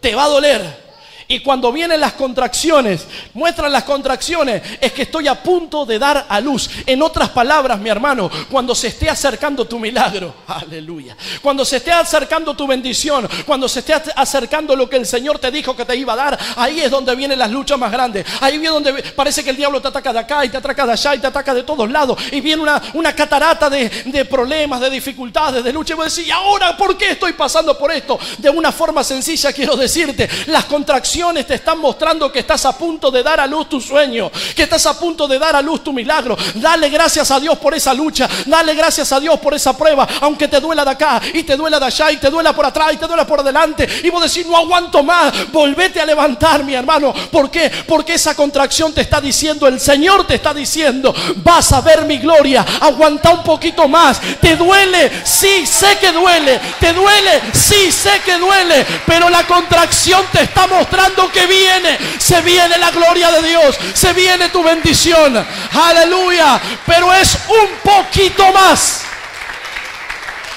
Te 0.00 0.14
va 0.14 0.24
a 0.24 0.28
doler. 0.28 0.87
Y 1.30 1.40
cuando 1.40 1.70
vienen 1.70 2.00
las 2.00 2.14
contracciones, 2.14 3.06
muestran 3.34 3.70
las 3.70 3.84
contracciones, 3.84 4.62
es 4.80 4.92
que 4.94 5.02
estoy 5.02 5.28
a 5.28 5.34
punto 5.34 5.84
de 5.84 5.98
dar 5.98 6.24
a 6.26 6.40
luz. 6.40 6.70
En 6.86 7.02
otras 7.02 7.28
palabras, 7.28 7.78
mi 7.78 7.90
hermano, 7.90 8.30
cuando 8.50 8.74
se 8.74 8.88
esté 8.88 9.10
acercando 9.10 9.66
tu 9.66 9.78
milagro, 9.78 10.34
aleluya. 10.46 11.14
Cuando 11.42 11.66
se 11.66 11.76
esté 11.76 11.92
acercando 11.92 12.56
tu 12.56 12.66
bendición, 12.66 13.28
cuando 13.44 13.68
se 13.68 13.80
esté 13.80 13.92
acercando 14.16 14.74
lo 14.74 14.88
que 14.88 14.96
el 14.96 15.04
Señor 15.04 15.38
te 15.38 15.50
dijo 15.50 15.76
que 15.76 15.84
te 15.84 15.94
iba 15.96 16.14
a 16.14 16.16
dar, 16.16 16.38
ahí 16.56 16.80
es 16.80 16.90
donde 16.90 17.14
vienen 17.14 17.38
las 17.38 17.50
luchas 17.50 17.78
más 17.78 17.92
grandes. 17.92 18.24
Ahí 18.40 18.56
viene 18.56 18.72
donde 18.72 18.94
parece 19.14 19.44
que 19.44 19.50
el 19.50 19.56
diablo 19.56 19.82
te 19.82 19.88
ataca 19.88 20.14
de 20.14 20.20
acá 20.20 20.46
y 20.46 20.48
te 20.48 20.56
ataca 20.56 20.86
de 20.86 20.92
allá 20.92 21.14
y 21.14 21.18
te 21.18 21.26
ataca 21.26 21.52
de 21.52 21.62
todos 21.62 21.90
lados. 21.90 22.18
Y 22.32 22.40
viene 22.40 22.62
una, 22.62 22.80
una 22.94 23.14
catarata 23.14 23.68
de, 23.68 24.24
problemas, 24.24 24.80
de 24.80 24.88
dificultades, 24.88 25.62
de 25.62 25.74
lucha. 25.74 25.92
Y 25.92 25.96
vos 25.96 26.16
decís, 26.16 26.26
¿y 26.26 26.30
ahora 26.30 26.74
por 26.74 26.96
qué 26.96 27.10
estoy 27.10 27.34
pasando 27.34 27.76
por 27.76 27.92
esto? 27.92 28.18
De 28.38 28.48
una 28.48 28.72
forma 28.72 29.04
sencilla 29.04 29.52
quiero 29.52 29.76
decirte, 29.76 30.26
las 30.46 30.64
contracciones 30.64 31.17
te 31.18 31.54
están 31.54 31.78
mostrando 31.78 32.30
que 32.30 32.38
estás 32.38 32.64
a 32.64 32.78
punto 32.78 33.10
de 33.10 33.24
dar 33.24 33.40
a 33.40 33.46
luz 33.46 33.68
tu 33.68 33.80
sueño, 33.80 34.30
que 34.54 34.62
estás 34.62 34.86
a 34.86 34.98
punto 34.98 35.26
de 35.26 35.36
dar 35.36 35.56
a 35.56 35.60
luz 35.60 35.82
tu 35.82 35.92
milagro. 35.92 36.36
Dale 36.54 36.88
gracias 36.88 37.32
a 37.32 37.40
Dios 37.40 37.58
por 37.58 37.74
esa 37.74 37.92
lucha, 37.92 38.28
dale 38.46 38.72
gracias 38.74 39.10
a 39.12 39.18
Dios 39.18 39.36
por 39.40 39.52
esa 39.52 39.76
prueba, 39.76 40.06
aunque 40.20 40.46
te 40.46 40.60
duela 40.60 40.84
de 40.84 40.92
acá 40.92 41.20
y 41.34 41.42
te 41.42 41.56
duela 41.56 41.80
de 41.80 41.86
allá 41.86 42.12
y 42.12 42.18
te 42.18 42.30
duela 42.30 42.52
por 42.52 42.64
atrás 42.64 42.92
y 42.92 42.98
te 42.98 43.06
duela 43.08 43.26
por 43.26 43.40
adelante. 43.40 43.88
Y 44.04 44.10
vos 44.10 44.22
decís, 44.22 44.46
no 44.46 44.56
aguanto 44.56 45.02
más, 45.02 45.50
volvete 45.50 46.00
a 46.00 46.06
levantar, 46.06 46.62
mi 46.62 46.74
hermano. 46.74 47.12
¿Por 47.32 47.50
qué? 47.50 47.68
Porque 47.88 48.14
esa 48.14 48.36
contracción 48.36 48.92
te 48.92 49.00
está 49.00 49.20
diciendo, 49.20 49.66
el 49.66 49.80
Señor 49.80 50.24
te 50.24 50.36
está 50.36 50.54
diciendo, 50.54 51.12
vas 51.36 51.72
a 51.72 51.80
ver 51.80 52.04
mi 52.04 52.18
gloria, 52.18 52.64
aguanta 52.80 53.30
un 53.30 53.42
poquito 53.42 53.88
más. 53.88 54.20
¿Te 54.40 54.54
duele? 54.54 55.10
Sí, 55.24 55.66
sé 55.66 55.98
que 55.98 56.12
duele. 56.12 56.60
¿Te 56.78 56.92
duele? 56.92 57.42
Sí, 57.52 57.90
sé 57.90 58.20
que 58.24 58.38
duele. 58.38 58.86
Pero 59.04 59.28
la 59.28 59.44
contracción 59.46 60.24
te 60.32 60.42
está 60.42 60.68
mostrando 60.68 61.07
que 61.32 61.46
viene, 61.46 61.98
se 62.18 62.40
viene 62.42 62.78
la 62.78 62.90
gloria 62.90 63.30
de 63.30 63.48
Dios, 63.48 63.78
se 63.94 64.12
viene 64.12 64.48
tu 64.48 64.62
bendición. 64.62 65.46
Aleluya. 65.72 66.60
Pero 66.86 67.12
es 67.12 67.38
un 67.48 67.68
poquito 67.82 68.52
más. 68.52 69.02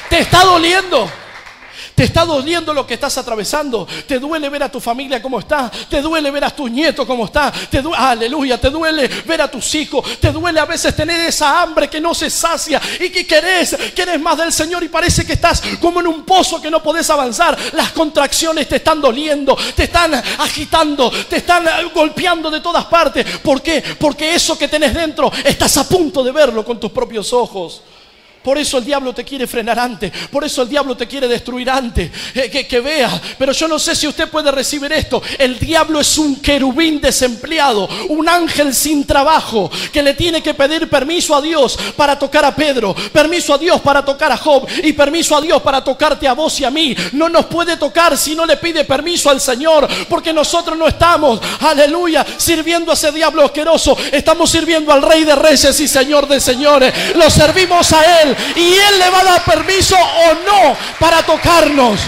¿Te 0.09 0.19
está 0.19 0.43
doliendo? 0.43 1.20
Te 2.01 2.05
está 2.05 2.25
doliendo 2.25 2.73
lo 2.73 2.87
que 2.87 2.95
estás 2.95 3.15
atravesando. 3.19 3.87
Te 4.07 4.17
duele 4.17 4.49
ver 4.49 4.63
a 4.63 4.71
tu 4.71 4.79
familia 4.79 5.21
como 5.21 5.37
está. 5.37 5.71
Te 5.87 6.01
duele 6.01 6.31
ver 6.31 6.43
a 6.45 6.49
tus 6.49 6.71
nietos 6.71 7.05
como 7.05 7.25
está. 7.25 7.53
Te 7.69 7.83
aleluya. 7.95 8.59
Te 8.59 8.71
duele 8.71 9.07
ver 9.07 9.39
a 9.39 9.51
tus 9.51 9.75
hijos. 9.75 10.19
Te 10.19 10.31
duele 10.31 10.59
a 10.59 10.65
veces 10.65 10.95
tener 10.95 11.19
esa 11.19 11.61
hambre 11.61 11.91
que 11.91 12.01
no 12.01 12.15
se 12.15 12.31
sacia 12.31 12.81
y 12.99 13.11
que 13.11 13.27
querés, 13.27 13.77
querés 13.93 14.19
más 14.19 14.35
del 14.35 14.51
Señor 14.51 14.83
y 14.83 14.89
parece 14.89 15.27
que 15.27 15.33
estás 15.33 15.61
como 15.79 15.99
en 15.99 16.07
un 16.07 16.23
pozo 16.23 16.59
que 16.59 16.71
no 16.71 16.81
podés 16.81 17.07
avanzar. 17.11 17.55
Las 17.73 17.91
contracciones 17.91 18.67
te 18.67 18.77
están 18.77 18.99
doliendo, 18.99 19.55
te 19.75 19.83
están 19.83 20.15
agitando, 20.15 21.11
te 21.29 21.35
están 21.35 21.67
golpeando 21.93 22.49
de 22.49 22.61
todas 22.61 22.85
partes. 22.85 23.37
¿Por 23.43 23.61
qué? 23.61 23.83
Porque 23.99 24.33
eso 24.33 24.57
que 24.57 24.67
tenés 24.67 24.95
dentro 24.95 25.31
estás 25.45 25.77
a 25.77 25.87
punto 25.87 26.23
de 26.23 26.31
verlo 26.31 26.65
con 26.65 26.79
tus 26.79 26.91
propios 26.91 27.31
ojos. 27.31 27.83
Por 28.43 28.57
eso 28.57 28.79
el 28.79 28.85
diablo 28.85 29.13
te 29.13 29.23
quiere 29.23 29.45
frenar 29.45 29.77
antes. 29.77 30.11
Por 30.31 30.43
eso 30.43 30.63
el 30.63 30.69
diablo 30.69 30.97
te 30.97 31.07
quiere 31.07 31.27
destruir 31.27 31.69
antes. 31.69 32.09
Eh, 32.33 32.49
que, 32.49 32.65
que, 32.65 32.79
vea. 32.79 33.21
Pero 33.37 33.51
yo 33.51 33.67
no 33.67 33.77
sé 33.77 33.95
si 33.95 34.07
usted 34.07 34.29
puede 34.29 34.51
recibir 34.51 34.91
esto. 34.91 35.21
El 35.37 35.59
diablo 35.59 35.99
es 35.99 36.17
un 36.17 36.37
querubín 36.37 36.99
desempleado. 36.99 37.87
Un 38.09 38.27
ángel 38.27 38.73
sin 38.73 39.05
trabajo. 39.05 39.69
Que 39.93 40.01
le 40.01 40.15
tiene 40.15 40.41
que 40.41 40.55
pedir 40.55 40.89
permiso 40.89 41.35
a 41.35 41.41
Dios 41.41 41.77
para 41.95 42.17
tocar 42.17 42.43
a 42.43 42.55
Pedro. 42.55 42.95
Permiso 43.13 43.53
a 43.53 43.59
Dios 43.59 43.79
para 43.81 44.03
tocar 44.03 44.31
a 44.31 44.37
Job. 44.37 44.67
Y 44.83 44.93
permiso 44.93 45.35
a 45.35 45.41
Dios 45.41 45.61
para 45.61 45.83
tocarte 45.83 46.27
a 46.27 46.33
vos 46.33 46.59
y 46.59 46.65
a 46.65 46.71
mí. 46.71 46.95
No 47.11 47.29
nos 47.29 47.45
puede 47.45 47.77
tocar 47.77 48.17
si 48.17 48.33
no 48.33 48.47
le 48.47 48.57
pide 48.57 48.85
permiso 48.85 49.29
al 49.29 49.39
Señor. 49.39 49.87
Porque 50.09 50.33
nosotros 50.33 50.75
no 50.75 50.87
estamos, 50.87 51.39
aleluya, 51.59 52.25
sirviendo 52.37 52.89
a 52.89 52.95
ese 52.95 53.11
diablo 53.11 53.45
asqueroso. 53.45 53.95
Estamos 54.11 54.49
sirviendo 54.49 54.91
al 54.91 55.03
Rey 55.03 55.25
de 55.25 55.35
Reyes 55.35 55.79
y 55.79 55.87
Señor 55.87 56.27
de 56.27 56.39
Señores. 56.39 56.91
Lo 57.15 57.29
servimos 57.29 57.93
a 57.93 58.21
Él 58.23 58.30
y 58.55 58.73
Él 58.73 58.99
le 58.99 59.09
va 59.09 59.21
a 59.21 59.23
dar 59.23 59.43
permiso 59.43 59.95
o 59.95 60.33
no 60.45 60.77
para 60.99 61.23
tocarnos. 61.23 61.99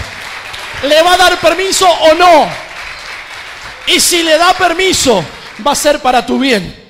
Le 0.82 1.02
va 1.02 1.14
a 1.14 1.16
dar 1.16 1.40
permiso 1.40 1.88
o 1.88 2.14
no. 2.14 2.48
Y 3.86 4.00
si 4.00 4.22
le 4.22 4.38
da 4.38 4.54
permiso, 4.54 5.24
va 5.66 5.72
a 5.72 5.76
ser 5.76 6.00
para 6.00 6.24
tu 6.24 6.38
bien. 6.38 6.82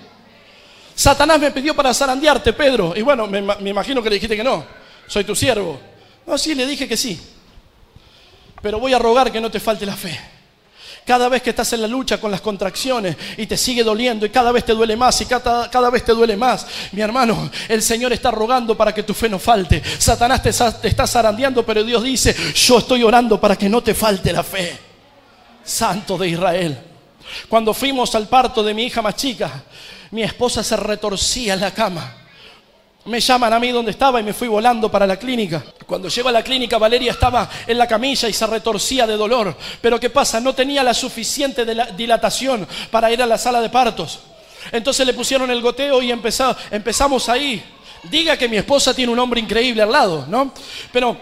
Satanás 0.95 1.41
me 1.41 1.51
pidió 1.51 1.75
para 1.75 1.93
zarandearte, 1.93 2.53
Pedro. 2.53 2.95
Y 2.97 3.03
bueno, 3.03 3.27
me, 3.27 3.43
me 3.43 3.71
imagino 3.71 4.03
que 4.03 4.11
le 4.11 4.15
dijiste 4.17 4.37
que 4.37 4.45
no. 4.45 4.65
Soy 5.07 5.25
tu 5.25 5.35
siervo. 5.35 5.81
No, 6.27 6.39
sí, 6.39 6.55
le 6.55 6.67
dije 6.67 6.89
que 6.89 6.97
sí. 6.97 7.21
Pero 8.63 8.79
voy 8.79 8.95
a 8.95 8.99
rogar 8.99 9.31
que 9.31 9.41
no 9.41 9.51
te 9.51 9.61
falte 9.61 9.85
la 9.85 9.97
fe. 9.97 10.34
Cada 11.05 11.29
vez 11.29 11.43
que 11.43 11.51
estás 11.51 11.71
en 11.75 11.83
la 11.83 11.89
lucha 11.89 12.19
con 12.19 12.31
las 12.31 12.41
contracciones 12.41 13.17
y 13.37 13.47
te 13.47 13.59
sigue 13.59 13.85
doliendo 13.85 14.25
y 14.25 14.31
cada 14.31 14.51
vez 14.53 14.65
te 14.65 14.73
duele 14.73 14.97
más 14.97 15.21
y 15.21 15.27
cada, 15.27 15.71
cada 15.71 15.91
vez 15.91 16.03
te 16.03 16.13
duele 16.13 16.35
más, 16.35 16.67
mi 16.93 17.03
hermano, 17.03 17.51
el 17.69 17.83
Señor 17.83 18.13
está 18.15 18.31
rogando 18.31 18.75
para 18.75 18.95
que 18.95 19.03
tu 19.03 19.13
fe 19.13 19.29
no 19.29 19.39
falte. 19.39 19.83
Satanás 19.99 20.43
te, 20.43 20.51
te 20.51 20.89
está 20.89 21.07
zarandeando, 21.07 21.65
pero 21.65 21.85
Dios 21.85 22.03
dice, 22.03 22.35
yo 22.55 22.79
estoy 22.79 23.03
orando 23.03 23.39
para 23.39 23.57
que 23.57 23.69
no 23.69 23.83
te 23.83 23.95
falte 23.95 24.33
la 24.33 24.43
fe. 24.43 24.79
Santo 25.63 26.17
de 26.17 26.29
Israel. 26.29 26.79
Cuando 27.49 27.75
fuimos 27.75 28.15
al 28.15 28.27
parto 28.27 28.63
de 28.63 28.73
mi 28.73 28.85
hija 28.85 29.03
más 29.03 29.17
chica, 29.17 29.63
mi 30.11 30.23
esposa 30.23 30.63
se 30.63 30.77
retorcía 30.77 31.55
en 31.55 31.61
la 31.61 31.73
cama 31.73 32.24
me 33.07 33.21
llaman 33.21 33.53
a 33.53 33.59
mí 33.59 33.71
donde 33.71 33.91
estaba 33.91 34.21
y 34.21 34.23
me 34.23 34.33
fui 34.33 34.49
volando 34.49 34.91
para 34.91 35.07
la 35.07 35.19
clínica. 35.19 35.63
Cuando 35.87 36.09
llego 36.09 36.29
a 36.29 36.33
la 36.33 36.43
clínica, 36.43 36.79
Valeria 36.79 37.13
estaba 37.13 37.51
en 37.67 37.77
la 37.77 37.87
camilla 37.87 38.29
y 38.29 38.33
se 38.33 38.47
retorcía 38.47 39.07
de 39.07 39.17
dolor. 39.17 39.57
Pero 39.81 40.01
¿qué 40.01 40.11
pasa? 40.11 40.41
No 40.41 40.55
tenía 40.55 40.83
la 40.83 40.95
suficiente 40.95 41.67
dilatación 41.97 42.67
para 42.91 43.11
ir 43.11 43.23
a 43.23 43.27
la 43.27 43.37
sala 43.37 43.61
de 43.61 43.69
partos. 43.69 44.21
Entonces 44.73 45.07
le 45.07 45.13
pusieron 45.13 45.51
el 45.51 45.61
goteo 45.61 46.01
y 46.01 46.11
empezamos 46.11 47.29
ahí. 47.29 47.63
Diga 48.05 48.37
que 48.37 48.49
mi 48.49 48.57
esposa 48.57 48.95
tiene 48.95 49.13
un 49.13 49.19
hombre 49.19 49.41
increíble 49.41 49.83
al 49.83 49.93
lado, 49.93 50.27
¿no? 50.29 50.53
Pero 50.93 51.17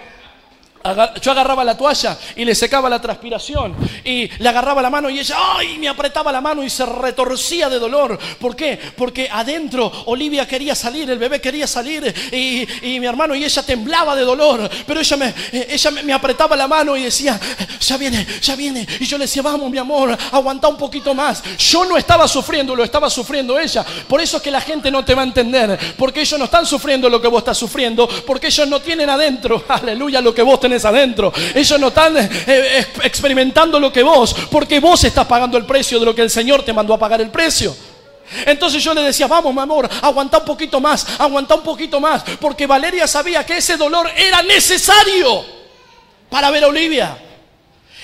yo 1.21 1.33
agarraba 1.33 1.65
la 1.65 1.77
toalla 1.77 2.19
y 2.37 2.45
le 2.45 2.55
secaba 2.55 2.89
la 2.89 3.01
transpiración 3.01 3.75
y 4.05 4.29
le 4.39 4.49
agarraba 4.49 4.83
la 4.83 4.91
mano 4.91 5.09
y 5.09 5.19
ella, 5.19 5.37
¡ay! 5.57 5.79
Me 5.79 5.89
apretaba 5.89 6.33
la 6.33 6.41
mano 6.41 6.63
y 6.63 6.71
se 6.71 6.85
retorcía 6.85 7.69
de 7.69 7.79
dolor. 7.79 8.19
¿Por 8.39 8.57
qué? 8.57 8.79
Porque 8.97 9.29
adentro 9.31 9.91
Olivia 10.07 10.47
quería 10.47 10.75
salir, 10.75 11.09
el 11.11 11.19
bebé 11.19 11.41
quería 11.41 11.67
salir 11.67 12.13
y, 12.33 12.67
mi 12.99 13.07
hermano 13.07 13.35
y 13.35 13.45
ella 13.45 13.63
temblaba 13.63 14.17
de 14.17 14.23
dolor. 14.23 14.69
Pero 14.87 15.01
ella, 15.01 15.17
me, 15.17 15.35
ella 15.53 15.91
me, 15.91 16.13
apretaba 16.13 16.57
la 16.57 16.67
mano 16.67 16.97
y 16.97 17.05
decía, 17.05 17.39
ya 17.81 17.97
viene, 17.97 18.27
ya 18.41 18.57
viene. 18.57 18.87
Y 19.01 19.07
yo 19.07 19.19
le 19.19 19.25
decía, 19.25 19.43
vamos 19.43 19.71
mi 19.71 19.79
amor, 19.79 20.17
aguanta 20.33 20.69
un 20.69 20.77
poquito 20.77 21.15
más. 21.15 21.43
Yo 21.59 21.85
no 21.85 21.97
estaba 21.97 22.27
sufriendo, 22.27 22.75
lo 22.75 22.85
estaba 22.85 23.09
sufriendo 23.09 23.59
ella. 23.59 23.85
Por 24.09 24.21
eso 24.21 24.39
es 24.39 24.43
que 24.43 24.51
la 24.51 24.61
gente 24.61 24.91
no 24.91 25.05
te 25.05 25.15
va 25.15 25.23
a 25.23 25.27
entender. 25.27 25.79
Porque 25.97 26.21
ellos 26.21 26.39
no 26.39 26.47
están 26.47 26.67
sufriendo 26.67 27.09
lo 27.09 27.21
que 27.21 27.29
vos 27.29 27.39
estás 27.39 27.59
sufriendo. 27.59 28.09
Porque 28.27 28.49
ellos 28.49 28.69
no 28.69 28.81
tienen 28.81 29.09
adentro, 29.11 29.65
aleluya, 29.69 30.21
lo 30.21 30.35
que 30.35 30.43
vos 30.43 30.61
tenés 30.61 30.72
adentro. 30.85 31.33
Ellos 31.55 31.79
no 31.79 31.89
están 31.89 32.17
eh, 32.17 32.29
eh, 32.47 32.87
experimentando 33.05 33.79
lo 33.79 33.93
que 33.93 34.03
vos, 34.03 34.35
porque 34.51 34.81
vos 34.81 35.03
estás 35.05 35.27
pagando 35.27 35.59
el 35.59 35.67
precio 35.67 35.99
de 35.99 36.07
lo 36.07 36.15
que 36.15 36.23
el 36.23 36.31
Señor 36.31 36.63
te 36.63 36.73
mandó 36.73 36.95
a 36.95 36.99
pagar 36.99 37.21
el 37.21 37.31
precio. 37.31 37.75
Entonces 38.47 38.83
yo 38.83 38.95
le 38.95 39.03
decía, 39.03 39.27
vamos, 39.27 39.55
mi 39.55 39.61
amor, 39.61 39.89
aguanta 40.01 40.39
un 40.39 40.45
poquito 40.45 40.81
más, 40.81 41.07
aguanta 41.19 41.55
un 41.55 41.63
poquito 41.63 42.01
más, 42.01 42.23
porque 42.41 42.67
Valeria 42.67 43.07
sabía 43.07 43.45
que 43.45 43.59
ese 43.59 43.77
dolor 43.77 44.11
era 44.17 44.43
necesario 44.43 45.45
para 46.31 46.51
ver 46.51 46.65
a 46.65 46.69
Olivia. 46.69 47.19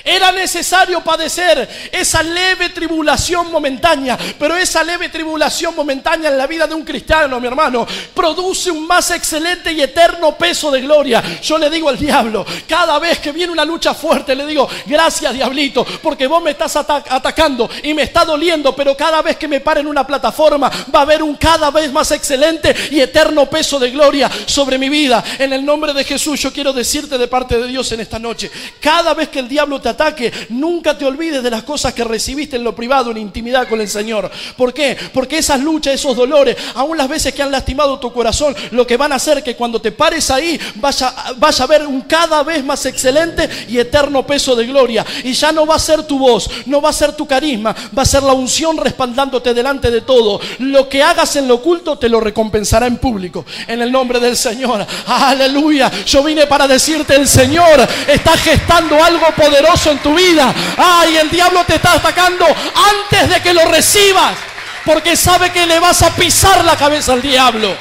Era 0.04 0.32
necesario 0.32 1.02
padecer 1.02 1.68
esa 1.92 2.22
leve 2.22 2.70
tribulación 2.70 3.50
momentánea, 3.50 4.18
pero 4.38 4.56
esa 4.56 4.82
leve 4.82 5.08
tribulación 5.08 5.74
momentánea 5.74 6.30
en 6.30 6.38
la 6.38 6.46
vida 6.46 6.66
de 6.66 6.74
un 6.74 6.84
cristiano, 6.84 7.40
mi 7.40 7.46
hermano, 7.46 7.86
produce 8.14 8.70
un 8.70 8.86
más 8.86 9.10
excelente 9.10 9.72
y 9.72 9.82
eterno 9.82 10.36
peso 10.36 10.70
de 10.70 10.80
gloria. 10.80 11.22
Yo 11.42 11.58
le 11.58 11.70
digo 11.70 11.88
al 11.88 11.98
diablo, 11.98 12.44
cada 12.66 12.98
vez 12.98 13.18
que 13.18 13.32
viene 13.32 13.52
una 13.52 13.64
lucha 13.64 13.94
fuerte, 13.94 14.34
le 14.34 14.46
digo, 14.46 14.68
gracias 14.86 15.32
diablito, 15.32 15.84
porque 16.02 16.26
vos 16.26 16.42
me 16.42 16.52
estás 16.52 16.76
atacando 16.76 17.68
y 17.82 17.94
me 17.94 18.02
está 18.02 18.24
doliendo, 18.24 18.74
pero 18.74 18.96
cada 18.96 19.22
vez 19.22 19.36
que 19.36 19.48
me 19.48 19.60
pare 19.60 19.80
en 19.80 19.86
una 19.86 20.06
plataforma 20.06 20.70
va 20.94 21.00
a 21.00 21.02
haber 21.02 21.22
un 21.22 21.36
cada 21.36 21.70
vez 21.70 21.92
más 21.92 22.10
excelente 22.12 22.74
y 22.90 23.00
eterno 23.00 23.48
peso 23.48 23.78
de 23.78 23.90
gloria 23.90 24.30
sobre 24.46 24.78
mi 24.78 24.88
vida. 24.88 25.22
En 25.38 25.52
el 25.52 25.64
nombre 25.64 25.92
de 25.92 26.04
Jesús 26.04 26.40
yo 26.40 26.52
quiero 26.52 26.72
decirte 26.72 27.18
de 27.18 27.28
parte 27.28 27.58
de 27.58 27.66
Dios 27.66 27.90
en 27.92 28.00
esta 28.00 28.18
noche, 28.18 28.50
cada 28.80 29.14
vez 29.14 29.28
que 29.28 29.38
el 29.38 29.48
diablo 29.48 29.80
te 29.80 29.87
te 29.88 30.04
ataque, 30.04 30.32
nunca 30.50 30.96
te 30.96 31.04
olvides 31.04 31.42
de 31.42 31.50
las 31.50 31.62
cosas 31.62 31.94
que 31.94 32.04
recibiste 32.04 32.56
en 32.56 32.64
lo 32.64 32.74
privado, 32.74 33.10
en 33.10 33.18
intimidad 33.18 33.68
con 33.68 33.80
el 33.80 33.88
Señor. 33.88 34.30
¿Por 34.56 34.72
qué? 34.72 34.96
Porque 35.12 35.38
esas 35.38 35.60
luchas, 35.60 35.94
esos 35.94 36.16
dolores, 36.16 36.56
aún 36.74 36.96
las 36.96 37.08
veces 37.08 37.34
que 37.34 37.42
han 37.42 37.50
lastimado 37.50 37.98
tu 37.98 38.12
corazón, 38.12 38.54
lo 38.72 38.86
que 38.86 38.96
van 38.96 39.12
a 39.12 39.16
hacer 39.16 39.42
que 39.42 39.56
cuando 39.56 39.80
te 39.80 39.92
pares 39.92 40.30
ahí 40.30 40.58
vaya, 40.76 41.14
vaya 41.36 41.64
a 41.64 41.66
ver 41.66 41.86
un 41.86 42.02
cada 42.02 42.42
vez 42.42 42.64
más 42.64 42.84
excelente 42.86 43.48
y 43.68 43.78
eterno 43.78 44.26
peso 44.26 44.54
de 44.54 44.66
gloria. 44.66 45.04
Y 45.24 45.32
ya 45.32 45.52
no 45.52 45.66
va 45.66 45.76
a 45.76 45.78
ser 45.78 46.02
tu 46.04 46.18
voz, 46.18 46.50
no 46.66 46.80
va 46.80 46.90
a 46.90 46.92
ser 46.92 47.12
tu 47.12 47.26
carisma, 47.26 47.74
va 47.96 48.02
a 48.02 48.06
ser 48.06 48.22
la 48.22 48.32
unción 48.32 48.76
respaldándote 48.76 49.54
delante 49.54 49.90
de 49.90 50.02
todo. 50.02 50.40
Lo 50.58 50.88
que 50.88 51.02
hagas 51.02 51.36
en 51.36 51.48
lo 51.48 51.56
oculto 51.56 51.98
te 51.98 52.08
lo 52.08 52.20
recompensará 52.20 52.86
en 52.86 52.98
público. 52.98 53.44
En 53.66 53.82
el 53.82 53.90
nombre 53.90 54.20
del 54.20 54.36
Señor. 54.36 54.86
Aleluya. 55.06 55.90
Yo 56.04 56.22
vine 56.22 56.46
para 56.46 56.66
decirte, 56.68 57.14
el 57.14 57.26
Señor 57.26 57.86
está 58.06 58.36
gestando 58.36 59.02
algo 59.02 59.26
poderoso 59.36 59.77
en 59.86 59.98
tu 59.98 60.14
vida. 60.14 60.54
Ay, 60.76 61.16
el 61.16 61.30
diablo 61.30 61.64
te 61.64 61.76
está 61.76 61.94
atacando 61.94 62.44
antes 62.46 63.28
de 63.28 63.42
que 63.42 63.54
lo 63.54 63.64
recibas. 63.66 64.36
Porque 64.84 65.16
sabe 65.16 65.52
que 65.52 65.66
le 65.66 65.78
vas 65.78 66.02
a 66.02 66.14
pisar 66.14 66.64
la 66.64 66.76
cabeza 66.76 67.12
al 67.12 67.22
diablo. 67.22 67.74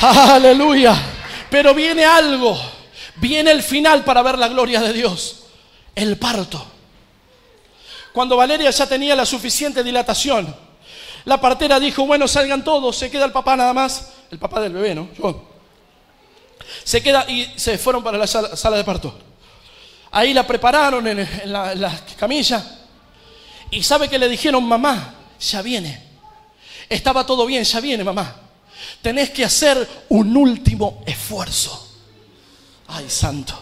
Aleluya. 0.00 0.94
Pero 1.50 1.74
viene 1.74 2.04
algo. 2.04 2.58
Viene 3.16 3.50
el 3.50 3.62
final 3.62 4.04
para 4.04 4.22
ver 4.22 4.38
la 4.38 4.48
gloria 4.48 4.80
de 4.80 4.92
Dios. 4.92 5.44
El 5.94 6.16
parto. 6.18 6.66
Cuando 8.12 8.36
Valeria 8.36 8.70
ya 8.70 8.86
tenía 8.86 9.14
la 9.14 9.24
suficiente 9.24 9.84
dilatación, 9.84 10.54
la 11.24 11.40
partera 11.40 11.78
dijo, 11.78 12.06
bueno, 12.06 12.26
salgan 12.26 12.64
todos, 12.64 12.96
se 12.96 13.10
queda 13.10 13.24
el 13.24 13.32
papá 13.32 13.56
nada 13.56 13.72
más, 13.72 14.12
el 14.30 14.38
papá 14.38 14.60
del 14.60 14.72
bebé, 14.72 14.94
¿no? 14.94 15.08
Yo. 15.16 15.48
Se 16.84 17.02
queda 17.02 17.24
y 17.28 17.52
se 17.56 17.78
fueron 17.78 18.02
para 18.02 18.18
la 18.18 18.26
sala, 18.26 18.76
de 18.76 18.84
parto. 18.84 19.16
Ahí 20.12 20.34
la 20.34 20.46
prepararon 20.46 21.06
en, 21.06 21.28
la, 21.46 21.72
en 21.72 21.80
la 21.80 22.04
camilla 22.18 22.64
y 23.70 23.82
sabe 23.82 24.08
que 24.08 24.18
le 24.18 24.28
dijeron, 24.28 24.64
mamá, 24.64 25.14
ya 25.38 25.62
viene. 25.62 26.02
Estaba 26.88 27.24
todo 27.24 27.46
bien, 27.46 27.62
ya 27.62 27.80
viene, 27.80 28.02
mamá. 28.02 28.34
Tenés 29.00 29.30
que 29.30 29.44
hacer 29.44 29.88
un 30.08 30.36
último 30.36 31.02
esfuerzo. 31.06 31.88
Ay, 32.88 33.08
santo. 33.08 33.54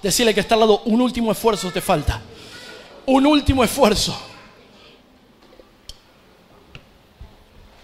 Decirle 0.00 0.32
que 0.32 0.40
está 0.40 0.54
al 0.54 0.60
lado, 0.60 0.82
un 0.84 1.00
último 1.00 1.32
esfuerzo 1.32 1.72
te 1.72 1.80
falta. 1.80 2.20
Un 3.06 3.26
último 3.26 3.64
esfuerzo. 3.64 4.16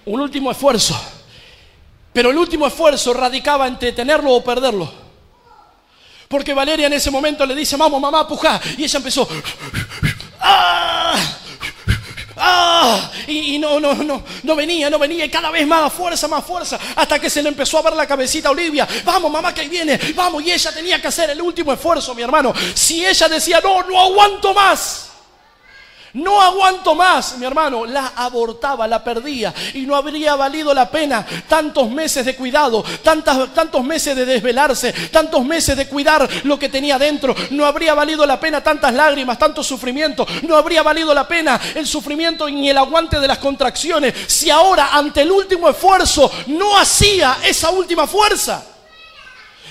Un 0.07 0.21
último 0.21 0.51
esfuerzo. 0.51 0.99
Pero 2.13 2.31
el 2.31 2.37
último 2.37 2.67
esfuerzo 2.67 3.13
radicaba 3.13 3.67
entre 3.67 3.93
tenerlo 3.93 4.33
o 4.33 4.45
perderlo. 4.45 5.10
Porque 6.31 6.55
Valeria 6.55 6.87
en 6.87 6.93
ese 6.93 7.11
momento 7.11 7.45
le 7.45 7.57
dice, 7.57 7.77
vamos 7.77 8.01
mamá, 8.01 8.29
puja. 8.29 8.61
Y 8.79 8.85
ella 8.85 8.99
empezó, 8.99 9.29
¡ah! 10.39 11.17
¡Ah! 12.37 13.11
Y, 13.27 13.59
no, 13.59 13.81
no, 13.81 13.95
no, 13.95 14.23
no 14.45 14.55
venía, 14.55 14.89
no 14.89 14.97
venía. 14.97 15.25
Y 15.25 15.29
cada 15.29 15.51
vez 15.51 15.67
más 15.67 15.93
fuerza, 15.93 16.29
más 16.29 16.47
fuerza. 16.47 16.79
Hasta 16.95 17.19
que 17.19 17.29
se 17.29 17.43
le 17.43 17.49
empezó 17.49 17.79
a 17.79 17.83
ver 17.83 17.95
la 17.95 18.07
cabecita 18.07 18.47
a 18.47 18.53
Olivia. 18.53 18.87
Vamos, 19.05 19.29
mamá, 19.29 19.53
que 19.53 19.63
ahí 19.63 19.69
viene. 19.69 19.99
Vamos. 20.15 20.45
Y 20.45 20.53
ella 20.53 20.73
tenía 20.73 21.03
que 21.03 21.09
hacer 21.09 21.31
el 21.31 21.43
último 21.43 21.73
esfuerzo, 21.73 22.15
mi 22.15 22.23
hermano. 22.23 22.55
Si 22.75 23.05
ella 23.05 23.29
decía, 23.29 23.61
no, 23.61 23.83
no 23.83 24.01
aguanto 24.01 24.55
más. 24.55 25.10
No 26.15 26.41
aguanto 26.41 26.95
más, 26.95 27.39
mi 27.39 27.47
hermano. 27.47 27.87
La 27.87 28.13
abortaba, 28.17 28.87
la 28.89 29.03
perdía. 29.03 29.55
Y 29.75 29.83
no 29.83 29.95
habría 29.95 30.35
valido 30.35 30.75
la 30.75 30.91
pena 30.91 31.25
tantos 31.49 31.91
meses 31.91 32.25
de 32.27 32.35
cuidado, 32.35 32.85
tantos 33.03 33.85
meses 33.85 34.17
de 34.17 34.25
desvelarse, 34.25 34.93
tantos 35.11 35.45
meses 35.45 35.77
de 35.77 35.87
cuidar 35.87 36.29
lo 36.45 36.59
que 36.59 36.69
tenía 36.69 36.99
dentro. 36.99 37.35
No 37.51 37.65
habría 37.65 37.95
valido 37.95 38.27
la 38.27 38.41
pena 38.41 38.63
tantas 38.63 38.93
lágrimas, 38.93 39.39
tanto 39.39 39.63
sufrimiento. 39.63 40.27
No 40.43 40.57
habría 40.57 40.83
valido 40.83 41.15
la 41.15 41.29
pena 41.29 41.61
el 41.75 41.87
sufrimiento 41.87 42.49
ni 42.49 42.71
el 42.71 42.79
aguante 42.79 43.21
de 43.21 43.29
las 43.29 43.39
contracciones. 43.39 44.15
Si 44.27 44.51
ahora, 44.51 44.91
ante 44.93 45.23
el 45.23 45.31
último 45.31 45.69
esfuerzo, 45.69 46.31
no 46.49 46.77
hacía 46.79 47.39
esa 47.45 47.71
última 47.71 48.07
fuerza. 48.07 48.65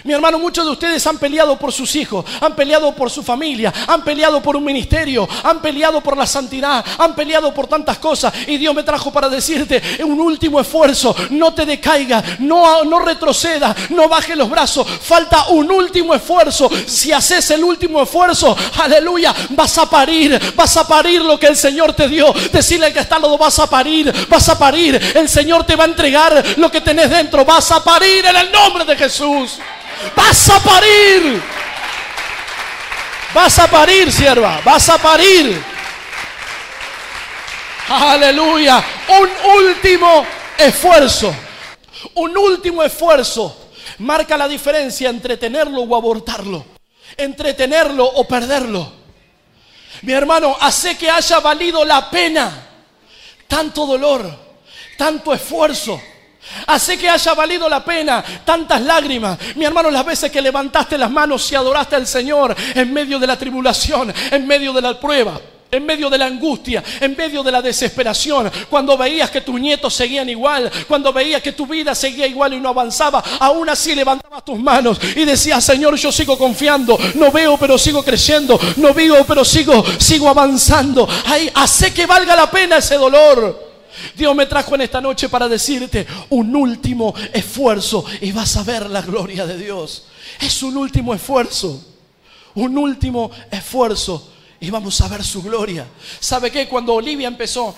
Mi 0.04 0.14
hermano, 0.14 0.40
muchos 0.40 0.66
de 0.66 0.72
ustedes 0.72 1.06
han 1.08 1.18
peleado 1.18 1.58
por 1.58 1.74
sus 1.74 1.94
hijos, 1.96 2.24
han 2.40 2.56
peleado 2.56 2.94
por 2.94 3.10
su 3.10 3.22
familia, 3.22 3.74
han 3.88 4.02
peleado 4.04 4.42
por 4.42 4.56
un 4.56 4.64
ministerio, 4.64 5.28
han 5.44 5.62
peleado 5.62 6.02
por 6.02 6.16
la 6.16 6.26
santidad, 6.26 6.86
han 6.98 7.14
peleado 7.16 7.54
por 7.54 7.68
tantas 7.68 7.98
cosas. 7.98 8.34
Y 8.48 8.58
Dios 8.58 8.74
me 8.74 8.84
trajo 8.84 9.12
para 9.12 9.28
decirte 9.28 9.82
un 10.04 10.20
último 10.22 10.60
esfuerzo, 10.60 11.16
no 11.32 11.54
te 11.54 11.66
decaiga, 11.66 12.24
no, 12.40 12.84
no 12.86 13.00
retroceda, 13.00 13.76
no 13.90 14.08
baje 14.08 14.36
los 14.36 14.50
brazos. 14.50 14.88
Falta 14.88 15.48
un 15.50 15.70
último 15.70 16.16
esfuerzo. 16.16 16.70
Si 16.86 17.12
haces 17.12 17.52
el 17.52 17.64
último 17.64 18.02
esfuerzo, 18.02 18.56
aleluya, 18.82 19.34
vas 19.50 19.78
a 19.78 19.90
parir, 19.90 20.40
vas 20.56 20.78
a 20.78 20.88
parir 20.88 21.22
lo 21.22 21.38
que 21.38 21.48
el 21.48 21.58
Señor 21.58 21.94
te 21.94 22.08
dio. 22.08 22.34
Decirle 22.54 22.88
al 22.88 22.94
que 22.94 23.00
está 23.00 23.18
al 23.18 23.24
lado, 23.24 23.38
vas 23.38 23.60
a 23.60 23.70
parir, 23.70 24.14
vas 24.30 24.48
a 24.48 24.58
parir. 24.58 25.00
El 25.16 25.28
Señor 25.28 25.66
te 25.66 25.76
va 25.76 25.84
a 25.84 25.88
entregar 25.88 26.44
lo 26.58 26.72
que 26.72 26.82
tenés 26.82 27.10
dentro, 27.10 27.44
vas 27.44 27.70
a 27.72 27.84
parir 27.84 28.26
en 28.26 28.36
el 28.36 28.52
nombre 28.52 28.86
de 28.86 28.96
Jesús. 28.96 29.60
Vas 30.16 30.50
a 30.50 30.60
parir. 30.60 31.42
Vas 33.34 33.60
a 33.60 33.68
parir, 33.68 34.12
sierva. 34.12 34.62
Vas 34.64 34.90
a 34.90 34.98
parir. 34.98 35.62
Aleluya. 37.90 38.84
Un 39.20 39.30
último 39.58 40.26
esfuerzo. 40.58 41.34
Un 42.16 42.38
último 42.38 42.84
esfuerzo 42.84 43.72
marca 44.00 44.38
la 44.38 44.48
diferencia 44.48 45.10
entre 45.10 45.38
tenerlo 45.38 45.82
o 45.82 45.96
abortarlo. 45.96 46.66
Entre 47.18 47.54
tenerlo 47.54 48.06
o 48.06 48.28
perderlo. 48.28 48.94
Mi 50.02 50.14
hermano, 50.14 50.56
hace 50.60 50.98
que 50.98 51.10
haya 51.10 51.40
valido 51.40 51.84
la 51.84 52.10
pena 52.10 52.68
tanto 53.48 53.86
dolor, 53.86 54.32
tanto 54.98 55.34
esfuerzo 55.34 56.00
Hace 56.68 56.98
que 56.98 57.10
haya 57.10 57.34
valido 57.34 57.68
la 57.70 57.84
pena 57.84 58.24
tantas 58.46 58.82
lágrimas. 58.82 59.38
Mi 59.56 59.66
hermano, 59.66 59.90
las 59.90 60.06
veces 60.06 60.32
que 60.32 60.42
levantaste 60.42 60.98
las 60.98 61.12
manos 61.12 61.52
y 61.52 61.56
adoraste 61.56 61.96
al 61.96 62.08
Señor 62.08 62.56
en 62.76 62.94
medio 62.94 63.20
de 63.20 63.28
la 63.28 63.38
tribulación, 63.38 64.14
en 64.32 64.48
medio 64.48 64.74
de 64.74 64.82
la 64.82 65.00
prueba. 65.00 65.40
En 65.72 65.86
medio 65.86 66.10
de 66.10 66.18
la 66.18 66.26
angustia, 66.26 66.84
en 67.00 67.16
medio 67.16 67.44
de 67.44 67.52
la 67.52 67.62
desesperación, 67.62 68.52
cuando 68.72 68.98
veías 68.98 69.30
que 69.30 69.42
tus 69.42 69.60
nietos 69.60 69.94
seguían 69.94 70.28
igual, 70.28 70.72
cuando 70.88 71.14
veías 71.14 71.44
que 71.44 71.52
tu 71.52 71.68
vida 71.68 71.94
seguía 71.94 72.26
igual 72.26 72.56
y 72.56 72.60
no 72.60 72.70
avanzaba, 72.70 73.24
aún 73.40 73.70
así 73.70 73.94
levantabas 73.94 74.44
tus 74.44 74.58
manos 74.58 75.00
y 75.16 75.26
decías, 75.26 75.64
Señor, 75.64 75.96
yo 75.96 76.12
sigo 76.12 76.40
confiando, 76.40 76.98
no 77.14 77.32
veo 77.32 77.56
pero 77.58 77.78
sigo 77.78 78.02
creciendo, 78.02 78.60
no 78.78 78.96
veo 78.96 79.24
pero 79.28 79.46
sigo, 79.46 79.86
sigo 80.00 80.28
avanzando. 80.28 81.08
Ay, 81.28 81.52
hace 81.54 81.94
que 81.94 82.08
valga 82.08 82.36
la 82.36 82.50
pena 82.50 82.78
ese 82.78 82.96
dolor. 82.96 83.69
Dios 84.16 84.36
me 84.36 84.46
trajo 84.46 84.76
en 84.76 84.82
esta 84.82 85.02
noche 85.02 85.30
para 85.30 85.48
decirte 85.48 86.06
un 86.30 86.56
último 86.56 87.14
esfuerzo 87.34 88.06
y 88.22 88.32
vas 88.32 88.56
a 88.58 88.64
ver 88.64 88.90
la 88.90 89.02
gloria 89.02 89.46
de 89.46 89.58
Dios. 89.58 90.06
Es 90.40 90.62
un 90.64 90.78
último 90.78 91.14
esfuerzo, 91.14 91.84
un 92.56 92.78
último 92.78 93.32
esfuerzo 93.52 94.32
y 94.60 94.70
vamos 94.70 95.00
a 95.02 95.08
ver 95.08 95.24
su 95.24 95.42
gloria. 95.42 95.86
¿Sabe 96.20 96.52
qué? 96.52 96.68
Cuando 96.68 96.94
Olivia 96.94 97.28
empezó, 97.28 97.76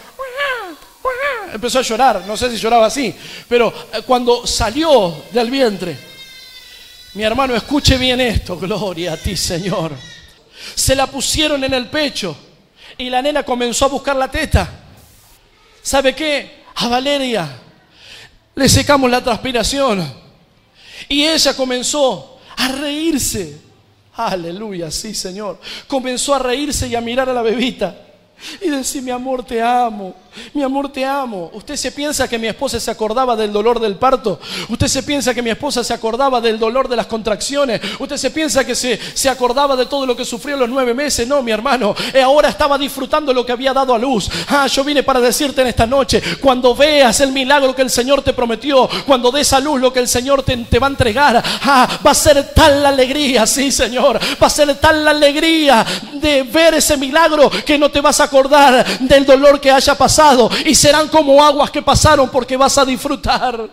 empezó 1.53 1.79
a 1.79 1.83
llorar, 1.83 2.23
no 2.25 2.35
sé 2.35 2.49
si 2.49 2.57
lloraba 2.57 2.87
así, 2.87 3.13
pero 3.47 3.73
eh, 3.93 4.01
cuando 4.05 4.45
salió 4.47 5.23
del 5.31 5.49
vientre, 5.49 5.97
mi 7.13 7.23
hermano, 7.23 7.55
escuche 7.55 7.97
bien 7.97 8.21
esto, 8.21 8.57
gloria 8.57 9.13
a 9.13 9.17
ti 9.17 9.35
Señor. 9.35 9.91
Se 10.75 10.95
la 10.95 11.07
pusieron 11.07 11.63
en 11.63 11.73
el 11.73 11.89
pecho 11.89 12.35
y 12.97 13.09
la 13.09 13.21
nena 13.21 13.43
comenzó 13.43 13.85
a 13.85 13.89
buscar 13.89 14.15
la 14.15 14.29
teta. 14.29 14.80
¿Sabe 15.81 16.15
qué? 16.15 16.61
A 16.75 16.87
Valeria 16.87 17.57
le 18.55 18.69
secamos 18.69 19.09
la 19.09 19.23
transpiración. 19.23 20.21
Y 21.09 21.25
ella 21.25 21.55
comenzó 21.55 22.39
a 22.57 22.67
reírse. 22.69 23.59
Aleluya, 24.13 24.91
sí, 24.91 25.15
Señor. 25.15 25.59
Comenzó 25.87 26.35
a 26.35 26.39
reírse 26.39 26.87
y 26.87 26.95
a 26.95 27.01
mirar 27.01 27.29
a 27.29 27.33
la 27.33 27.41
bebita 27.41 27.95
y 28.61 28.69
decir, 28.69 29.01
mi 29.01 29.11
amor, 29.11 29.43
te 29.43 29.61
amo, 29.61 30.15
mi 30.53 30.63
amor, 30.63 30.91
te 30.91 31.05
amo. 31.05 31.49
¿Usted 31.53 31.75
se 31.75 31.91
piensa 31.91 32.27
que 32.27 32.39
mi 32.39 32.47
esposa 32.47 32.79
se 32.79 32.89
acordaba 32.89 33.35
del 33.35 33.51
dolor 33.51 33.79
del 33.79 33.95
parto? 33.95 34.39
¿Usted 34.69 34.87
se 34.87 35.03
piensa 35.03 35.33
que 35.33 35.41
mi 35.41 35.49
esposa 35.49 35.83
se 35.83 35.93
acordaba 35.93 36.39
del 36.39 36.57
dolor 36.57 36.87
de 36.87 36.95
las 36.95 37.07
contracciones? 37.07 37.81
¿Usted 37.99 38.17
se 38.17 38.31
piensa 38.31 38.65
que 38.65 38.75
se, 38.75 38.97
se 39.13 39.29
acordaba 39.29 39.75
de 39.75 39.87
todo 39.87 40.05
lo 40.05 40.15
que 40.15 40.23
sufrió 40.23 40.55
los 40.55 40.69
nueve 40.69 40.93
meses? 40.93 41.27
No, 41.27 41.43
mi 41.43 41.51
hermano, 41.51 41.95
eh, 42.13 42.21
ahora 42.21 42.49
estaba 42.49 42.77
disfrutando 42.77 43.33
lo 43.33 43.45
que 43.45 43.51
había 43.51 43.73
dado 43.73 43.93
a 43.93 43.99
luz. 43.99 44.29
Ah, 44.47 44.67
yo 44.67 44.83
vine 44.83 45.03
para 45.03 45.19
decirte 45.19 45.61
en 45.61 45.67
esta 45.67 45.85
noche, 45.85 46.21
cuando 46.39 46.73
veas 46.75 47.19
el 47.19 47.31
milagro 47.31 47.75
que 47.75 47.81
el 47.81 47.89
Señor 47.89 48.21
te 48.21 48.33
prometió, 48.33 48.89
cuando 49.05 49.31
des 49.31 49.51
a 49.51 49.59
luz 49.59 49.81
lo 49.81 49.91
que 49.91 49.99
el 49.99 50.07
Señor 50.07 50.43
te, 50.43 50.79
va 50.79 50.87
a 50.87 50.89
entregar, 50.91 51.43
ah, 51.63 51.99
va 52.05 52.11
a 52.11 52.15
ser 52.15 52.53
tal 52.53 52.83
la 52.83 52.89
alegría, 52.89 53.45
sí, 53.45 53.71
Señor, 53.71 54.17
va 54.41 54.47
a 54.47 54.49
ser 54.49 54.73
tal 54.75 55.03
la 55.03 55.11
alegría 55.11 55.85
de 56.13 56.43
ver 56.43 56.75
ese 56.75 56.95
milagro 56.95 57.49
que 57.65 57.77
no 57.77 57.89
te 57.91 57.99
vas 57.99 58.19
a 58.21 58.25
acordar 58.25 58.85
del 58.99 59.25
dolor 59.25 59.59
que 59.59 59.71
haya 59.71 59.95
pasado 59.95 60.20
y 60.65 60.75
serán 60.75 61.07
como 61.07 61.43
aguas 61.43 61.71
que 61.71 61.81
pasaron 61.81 62.29
porque 62.29 62.57
vas 62.57 62.77
a 62.77 62.85
disfrutar. 62.85 63.69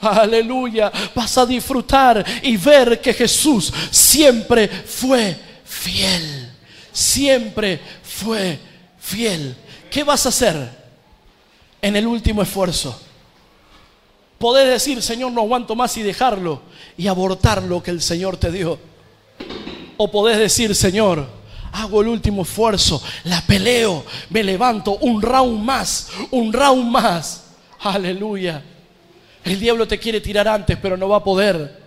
Aleluya, 0.00 0.90
vas 1.14 1.36
a 1.36 1.46
disfrutar 1.46 2.24
y 2.42 2.56
ver 2.56 3.00
que 3.00 3.12
Jesús 3.12 3.72
siempre 3.90 4.68
fue 4.68 5.38
fiel. 5.64 6.50
Siempre 6.92 7.80
fue 8.02 8.58
fiel. 8.98 9.54
¿Qué 9.90 10.02
vas 10.02 10.24
a 10.26 10.30
hacer 10.30 10.70
en 11.82 11.96
el 11.96 12.06
último 12.06 12.42
esfuerzo? 12.42 12.98
Podés 14.38 14.68
decir, 14.68 15.02
Señor, 15.02 15.32
no 15.32 15.42
aguanto 15.42 15.74
más 15.74 15.96
y 15.96 16.02
dejarlo 16.02 16.62
y 16.96 17.06
abortar 17.06 17.62
lo 17.62 17.82
que 17.82 17.90
el 17.90 18.02
Señor 18.02 18.36
te 18.36 18.50
dio. 18.50 18.78
O 19.96 20.10
podés 20.10 20.38
decir, 20.38 20.74
Señor, 20.74 21.26
hago 21.76 22.00
el 22.00 22.08
último 22.08 22.42
esfuerzo, 22.42 23.02
la 23.24 23.40
peleo, 23.42 24.04
me 24.30 24.42
levanto 24.42 24.96
un 24.98 25.20
round 25.20 25.62
más, 25.62 26.08
un 26.30 26.52
round 26.52 26.90
más. 26.90 27.44
Aleluya. 27.80 28.62
El 29.44 29.60
diablo 29.60 29.86
te 29.86 29.98
quiere 29.98 30.20
tirar 30.20 30.48
antes, 30.48 30.78
pero 30.80 30.96
no 30.96 31.08
va 31.08 31.18
a 31.18 31.24
poder. 31.24 31.84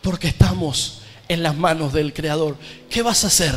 Porque 0.00 0.28
estamos 0.28 1.02
en 1.28 1.42
las 1.42 1.56
manos 1.56 1.92
del 1.92 2.12
Creador. 2.12 2.56
¿Qué 2.88 3.02
vas 3.02 3.24
a 3.24 3.26
hacer? 3.28 3.54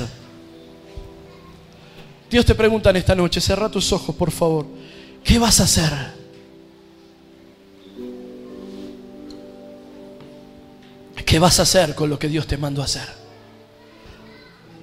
Dios 2.29 2.45
te 2.45 2.53
pregunta 2.53 2.89
en 2.89 2.97
esta 2.97 3.15
noche, 3.15 3.39
cerra 3.39 3.69
tus 3.69 3.91
ojos, 3.93 4.15
por 4.15 4.31
favor. 4.31 4.67
¿Qué 5.23 5.39
vas 5.39 5.59
a 5.61 5.63
hacer? 5.63 6.25
¿Qué 11.25 11.39
vas 11.39 11.59
a 11.59 11.63
hacer 11.63 11.95
con 11.95 12.09
lo 12.09 12.19
que 12.19 12.27
Dios 12.27 12.45
te 12.45 12.57
mandó 12.57 12.81
a 12.81 12.85
hacer? 12.85 13.24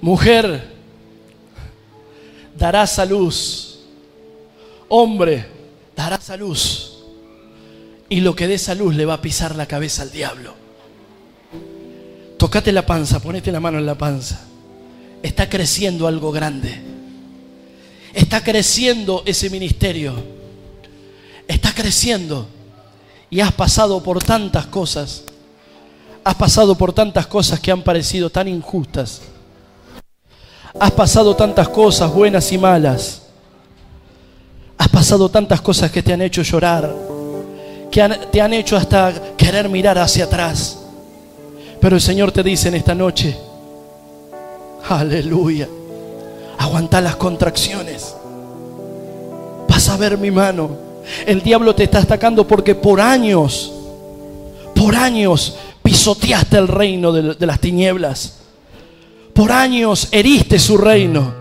Mujer, 0.03 0.61
darás 2.57 2.99
a 2.99 3.05
luz. 3.05 3.79
Hombre, 4.89 5.45
darás 5.95 6.29
a 6.29 6.35
luz. 6.35 6.97
Y 8.09 8.19
lo 8.19 8.35
que 8.35 8.49
dé 8.49 8.55
esa 8.55 8.75
luz 8.75 8.95
le 8.95 9.05
va 9.05 9.13
a 9.13 9.21
pisar 9.21 9.55
la 9.55 9.65
cabeza 9.65 10.01
al 10.01 10.11
diablo. 10.11 10.55
Tocate 12.37 12.73
la 12.73 12.85
panza, 12.85 13.21
ponete 13.21 13.49
la 13.49 13.61
mano 13.61 13.77
en 13.77 13.85
la 13.85 13.97
panza. 13.97 14.41
Está 15.21 15.47
creciendo 15.47 16.05
algo 16.05 16.33
grande. 16.33 16.81
Está 18.13 18.43
creciendo 18.43 19.23
ese 19.25 19.49
ministerio. 19.49 20.15
Está 21.47 21.73
creciendo. 21.73 22.45
Y 23.29 23.39
has 23.39 23.53
pasado 23.53 24.03
por 24.03 24.21
tantas 24.21 24.65
cosas. 24.65 25.23
Has 26.25 26.35
pasado 26.35 26.75
por 26.75 26.91
tantas 26.91 27.25
cosas 27.25 27.61
que 27.61 27.71
han 27.71 27.83
parecido 27.83 28.29
tan 28.29 28.49
injustas 28.49 29.21
Has 30.79 30.91
pasado 30.91 31.35
tantas 31.35 31.69
cosas 31.69 32.11
buenas 32.11 32.51
y 32.51 32.57
malas. 32.57 33.21
Has 34.77 34.89
pasado 34.89 35.29
tantas 35.29 35.61
cosas 35.61 35.91
que 35.91 36.01
te 36.01 36.13
han 36.13 36.21
hecho 36.21 36.41
llorar, 36.41 36.93
que 37.91 38.09
te 38.31 38.41
han 38.41 38.53
hecho 38.53 38.75
hasta 38.75 39.13
querer 39.37 39.69
mirar 39.69 39.97
hacia 39.97 40.25
atrás. 40.25 40.79
Pero 41.79 41.95
el 41.95 42.01
Señor 42.01 42.31
te 42.31 42.43
dice 42.43 42.69
en 42.69 42.75
esta 42.75 42.95
noche, 42.95 43.37
aleluya, 44.89 45.67
aguanta 46.57 47.01
las 47.01 47.15
contracciones. 47.15 48.15
Vas 49.67 49.89
a 49.89 49.97
ver 49.97 50.17
mi 50.17 50.31
mano. 50.31 50.69
El 51.25 51.41
diablo 51.41 51.75
te 51.75 51.83
está 51.83 51.99
atacando 51.99 52.47
porque 52.47 52.73
por 52.75 53.01
años, 53.01 53.73
por 54.75 54.95
años 54.95 55.55
pisoteaste 55.83 56.57
el 56.57 56.67
reino 56.67 57.11
de, 57.11 57.45
las 57.45 57.59
tinieblas. 57.59 58.42
Por 59.33 59.51
años 59.51 60.09
heriste 60.11 60.59
su 60.59 60.77
reino. 60.77 61.33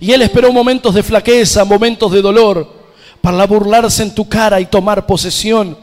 Y 0.00 0.12
Él 0.12 0.22
esperó 0.22 0.52
momentos 0.52 0.94
de 0.94 1.02
flaqueza, 1.02 1.64
momentos 1.64 2.10
de 2.12 2.22
dolor, 2.22 2.72
para 3.20 3.46
burlarse 3.46 4.02
en 4.02 4.14
tu 4.14 4.28
cara 4.28 4.60
y 4.60 4.66
tomar 4.66 5.06
posesión 5.06 5.78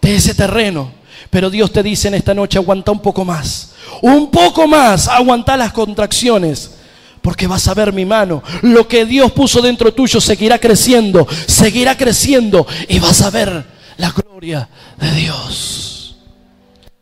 de 0.00 0.16
ese 0.16 0.34
terreno. 0.34 0.92
Pero 1.30 1.50
Dios 1.50 1.72
te 1.72 1.82
dice 1.82 2.08
en 2.08 2.14
esta 2.14 2.34
noche, 2.34 2.58
aguanta 2.58 2.90
un 2.90 3.00
poco 3.00 3.24
más. 3.24 3.72
Un 4.02 4.30
poco 4.30 4.66
más, 4.66 5.08
aguanta 5.08 5.56
las 5.56 5.72
contracciones. 5.72 6.72
Porque 7.20 7.46
vas 7.46 7.66
a 7.68 7.74
ver 7.74 7.92
mi 7.92 8.04
mano. 8.04 8.42
Lo 8.62 8.88
que 8.88 9.04
Dios 9.04 9.32
puso 9.32 9.60
dentro 9.60 9.92
tuyo 9.92 10.20
seguirá 10.20 10.58
creciendo, 10.58 11.26
seguirá 11.46 11.96
creciendo. 11.96 12.66
Y 12.88 12.98
vas 12.98 13.22
a 13.22 13.30
ver 13.30 13.64
la 13.96 14.12
gloria 14.12 14.68
de 14.96 15.12
Dios. 15.12 16.16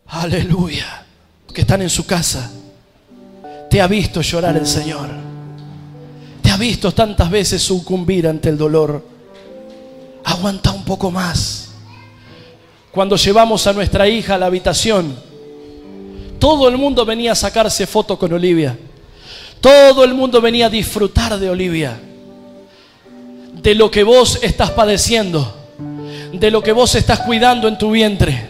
Aleluya. 0.07 1.05
Que 1.53 1.61
están 1.63 1.83
en 1.83 1.91
su 1.91 2.05
casa. 2.05 2.51
Te 3.71 3.81
ha 3.81 3.87
visto 3.87 4.21
llorar 4.21 4.57
el 4.57 4.67
Señor. 4.67 5.09
Te 6.43 6.51
ha 6.51 6.57
visto 6.57 6.93
tantas 6.93 7.31
veces 7.31 7.63
sucumbir 7.63 8.29
ante 8.29 8.49
el 8.49 8.57
dolor. 8.57 9.05
Aguanta 10.25 10.71
un 10.73 10.85
poco 10.85 11.11
más. 11.11 11.71
Cuando 12.93 13.17
llevamos 13.17 13.67
a 13.67 13.73
nuestra 13.73 14.09
hija 14.09 14.37
a 14.37 14.39
la 14.39 14.47
habitación, 14.47 15.15
todo 16.39 16.69
el 16.69 16.79
mundo 16.79 17.05
venía 17.05 17.33
a 17.33 17.35
sacarse 17.35 17.87
foto 17.87 18.19
con 18.19 18.33
Olivia. 18.33 18.79
Todo 19.61 20.05
el 20.05 20.15
mundo 20.15 20.41
venía 20.41 20.67
a 20.67 20.71
disfrutar 20.71 21.39
de 21.39 21.51
Olivia. 21.51 21.99
De 23.55 23.75
lo 23.75 23.91
que 23.91 24.05
vos 24.05 24.39
estás 24.43 24.71
padeciendo. 24.71 25.55
De 26.33 26.51
lo 26.51 26.63
que 26.63 26.73
vos 26.73 26.95
estás 26.95 27.21
cuidando 27.21 27.67
en 27.69 27.77
tu 27.77 27.91
vientre. 27.91 28.47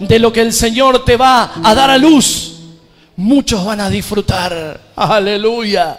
De 0.00 0.18
lo 0.18 0.32
que 0.32 0.40
el 0.40 0.52
Señor 0.52 1.04
te 1.04 1.16
va 1.16 1.52
a 1.62 1.74
dar 1.74 1.90
a 1.90 1.98
luz 1.98 2.51
Muchos 3.16 3.64
van 3.64 3.80
a 3.80 3.90
disfrutar. 3.90 4.80
Aleluya. 4.96 5.98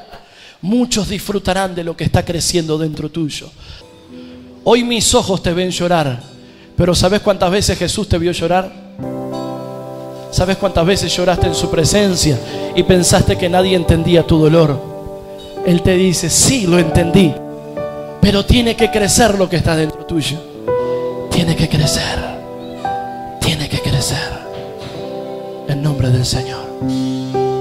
Muchos 0.61 1.09
disfrutarán 1.09 1.75
de 1.75 1.83
lo 1.83 1.95
que 1.95 2.05
está 2.05 2.23
creciendo 2.23 2.77
dentro 2.77 3.09
tuyo. 3.09 3.49
Hoy 4.63 4.83
mis 4.83 5.13
ojos 5.13 5.43
te 5.43 5.53
ven 5.53 5.71
llorar. 5.71 6.21
Pero 6.75 6.95
¿sabes 6.95 7.21
cuántas 7.21 7.51
veces 7.51 7.77
Jesús 7.77 8.09
te 8.09 8.17
vio 8.17 8.31
llorar? 8.31 8.71
¿Sabes 10.31 10.57
cuántas 10.57 10.85
veces 10.85 11.15
lloraste 11.15 11.47
en 11.47 11.53
su 11.53 11.69
presencia 11.69 12.39
y 12.75 12.81
pensaste 12.81 13.37
que 13.37 13.49
nadie 13.49 13.75
entendía 13.75 14.25
tu 14.25 14.39
dolor? 14.39 14.81
Él 15.65 15.81
te 15.83 15.95
dice, 15.95 16.29
sí, 16.29 16.65
lo 16.65 16.79
entendí. 16.79 17.33
Pero 18.19 18.43
tiene 18.43 18.75
que 18.75 18.89
crecer 18.89 19.37
lo 19.37 19.47
que 19.47 19.57
está 19.57 19.75
dentro 19.75 20.05
tuyo. 20.05 20.39
Tiene 21.29 21.55
que 21.55 21.69
crecer. 21.69 22.19
Tiene 23.39 23.69
que 23.69 23.79
crecer. 23.79 24.42
En 25.67 25.81
nombre 25.81 26.09
del 26.09 26.25
Señor 26.25 26.63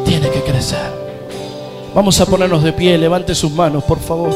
tiene 0.05 0.29
que 0.31 0.43
crecer. 0.43 1.03
Vamos 1.95 2.21
a 2.21 2.27
ponernos 2.27 2.63
de 2.63 2.73
pie, 2.73 2.99
levante 2.99 3.35
sus 3.35 3.51
manos, 3.53 3.85
por 3.85 4.01
favor. 4.01 4.35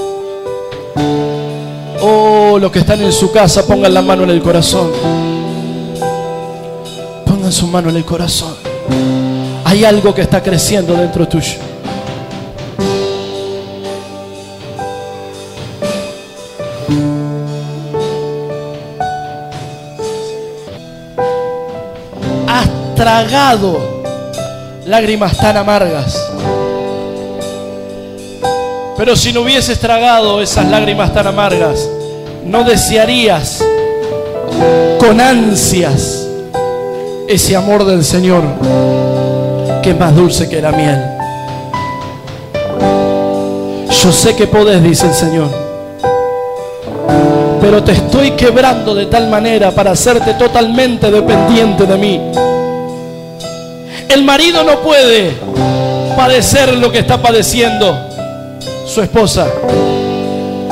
Oh, 2.03 2.59
los 2.61 2.71
que 2.71 2.81
están 2.81 3.01
en 3.03 3.13
su 3.13 3.33
casa, 3.33 3.67
pongan 3.67 3.93
la 3.93 4.03
mano 4.03 4.25
en 4.25 4.31
el 4.31 4.43
corazón. 4.43 4.91
Pongan 7.25 7.53
su 7.53 7.67
mano 7.67 7.91
en 7.91 7.97
el 7.97 8.05
corazón. 8.05 8.55
Hay 9.65 9.85
algo 9.85 10.15
que 10.15 10.23
está 10.23 10.43
creciendo 10.43 10.95
dentro 10.95 11.27
tuyo. 11.27 11.76
Tragado 23.07 23.79
lágrimas 24.85 25.37
tan 25.37 25.57
amargas. 25.57 26.21
Pero 28.97 29.15
si 29.15 29.33
no 29.33 29.43
hubieses 29.43 29.79
tragado 29.79 30.43
esas 30.43 30.67
lágrimas 30.67 31.15
tan 31.15 31.29
amargas, 31.29 31.89
no 32.45 32.65
desearías 32.65 33.63
con 34.99 35.21
ansias 35.21 36.27
ese 37.29 37.55
amor 37.55 37.85
del 37.85 38.05
Señor 38.05 38.43
que 39.85 39.91
es 39.91 40.01
más 40.01 40.13
dulce 40.17 40.49
que 40.49 40.61
la 40.61 40.73
miel. 40.73 41.01
Yo 43.89 44.11
sé 44.11 44.35
que 44.35 44.49
podés, 44.49 44.83
dice 44.83 45.07
el 45.07 45.15
Señor, 45.15 45.49
pero 47.61 47.85
te 47.85 47.93
estoy 47.93 48.33
quebrando 48.33 48.97
de 48.97 49.07
tal 49.07 49.31
manera 49.31 49.71
para 49.71 49.93
hacerte 49.93 50.35
totalmente 50.35 51.09
dependiente 51.09 51.87
de 51.87 51.99
mí. 51.99 52.21
El 54.09 54.25
marido 54.25 54.65
no 54.65 54.81
puede 54.81 55.35
padecer 56.17 56.75
lo 56.75 56.91
que 56.91 57.01
está 57.01 57.21
padeciendo 57.21 58.09
su 58.87 59.03
esposa. 59.03 59.47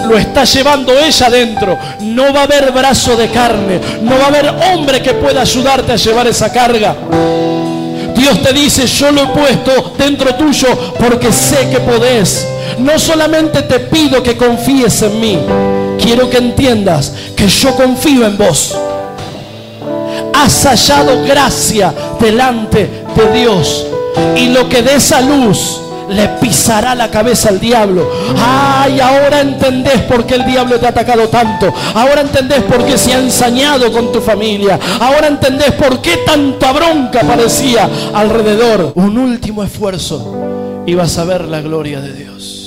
Lo 0.08 0.18
está 0.18 0.44
llevando 0.44 0.92
ella 0.98 1.26
adentro. 1.26 1.78
No 2.00 2.32
va 2.32 2.40
a 2.40 2.44
haber 2.44 2.70
brazo 2.72 3.16
de 3.16 3.28
carne. 3.28 3.80
No 4.02 4.18
va 4.18 4.24
a 4.24 4.28
haber 4.28 4.48
hombre 4.48 5.02
que 5.02 5.14
pueda 5.14 5.42
ayudarte 5.42 5.92
a 5.92 5.96
llevar 5.96 6.26
esa 6.26 6.52
carga. 6.52 6.94
Dios 8.14 8.42
te 8.42 8.52
dice, 8.52 8.86
yo 8.86 9.10
lo 9.10 9.24
he 9.24 9.26
puesto 9.26 9.94
dentro 9.98 10.34
tuyo 10.36 10.68
porque 10.98 11.32
sé 11.32 11.68
que 11.70 11.80
podés. 11.80 12.46
No 12.78 12.98
solamente 12.98 13.62
te 13.62 13.80
pido 13.80 14.22
que 14.22 14.36
confíes 14.36 15.02
en 15.02 15.20
mí, 15.20 15.38
quiero 16.00 16.30
que 16.30 16.38
entiendas 16.38 17.12
que 17.36 17.48
yo 17.48 17.74
confío 17.74 18.26
en 18.26 18.38
vos. 18.38 18.76
Has 20.44 20.66
hallado 20.66 21.22
gracia 21.22 21.94
delante 22.20 22.90
de 23.16 23.32
Dios. 23.32 23.86
Y 24.36 24.48
lo 24.48 24.68
que 24.68 24.82
de 24.82 24.96
esa 24.96 25.22
luz 25.22 25.80
le 26.10 26.28
pisará 26.38 26.94
la 26.94 27.10
cabeza 27.10 27.48
al 27.48 27.58
diablo. 27.58 28.06
Ay, 28.38 29.00
ahora 29.00 29.40
entendés 29.40 30.02
por 30.02 30.26
qué 30.26 30.34
el 30.34 30.44
diablo 30.44 30.78
te 30.78 30.84
ha 30.84 30.90
atacado 30.90 31.28
tanto. 31.28 31.72
Ahora 31.94 32.20
entendés 32.20 32.62
por 32.64 32.84
qué 32.84 32.98
se 32.98 33.14
ha 33.14 33.20
ensañado 33.20 33.90
con 33.90 34.12
tu 34.12 34.20
familia. 34.20 34.78
Ahora 35.00 35.28
entendés 35.28 35.72
por 35.72 36.02
qué 36.02 36.18
tanta 36.26 36.72
bronca 36.72 37.22
parecía 37.22 37.88
alrededor. 38.12 38.92
Un 38.96 39.16
último 39.16 39.64
esfuerzo 39.64 40.82
y 40.84 40.94
vas 40.94 41.16
a 41.16 41.24
ver 41.24 41.46
la 41.46 41.62
gloria 41.62 42.02
de 42.02 42.12
Dios. 42.12 42.63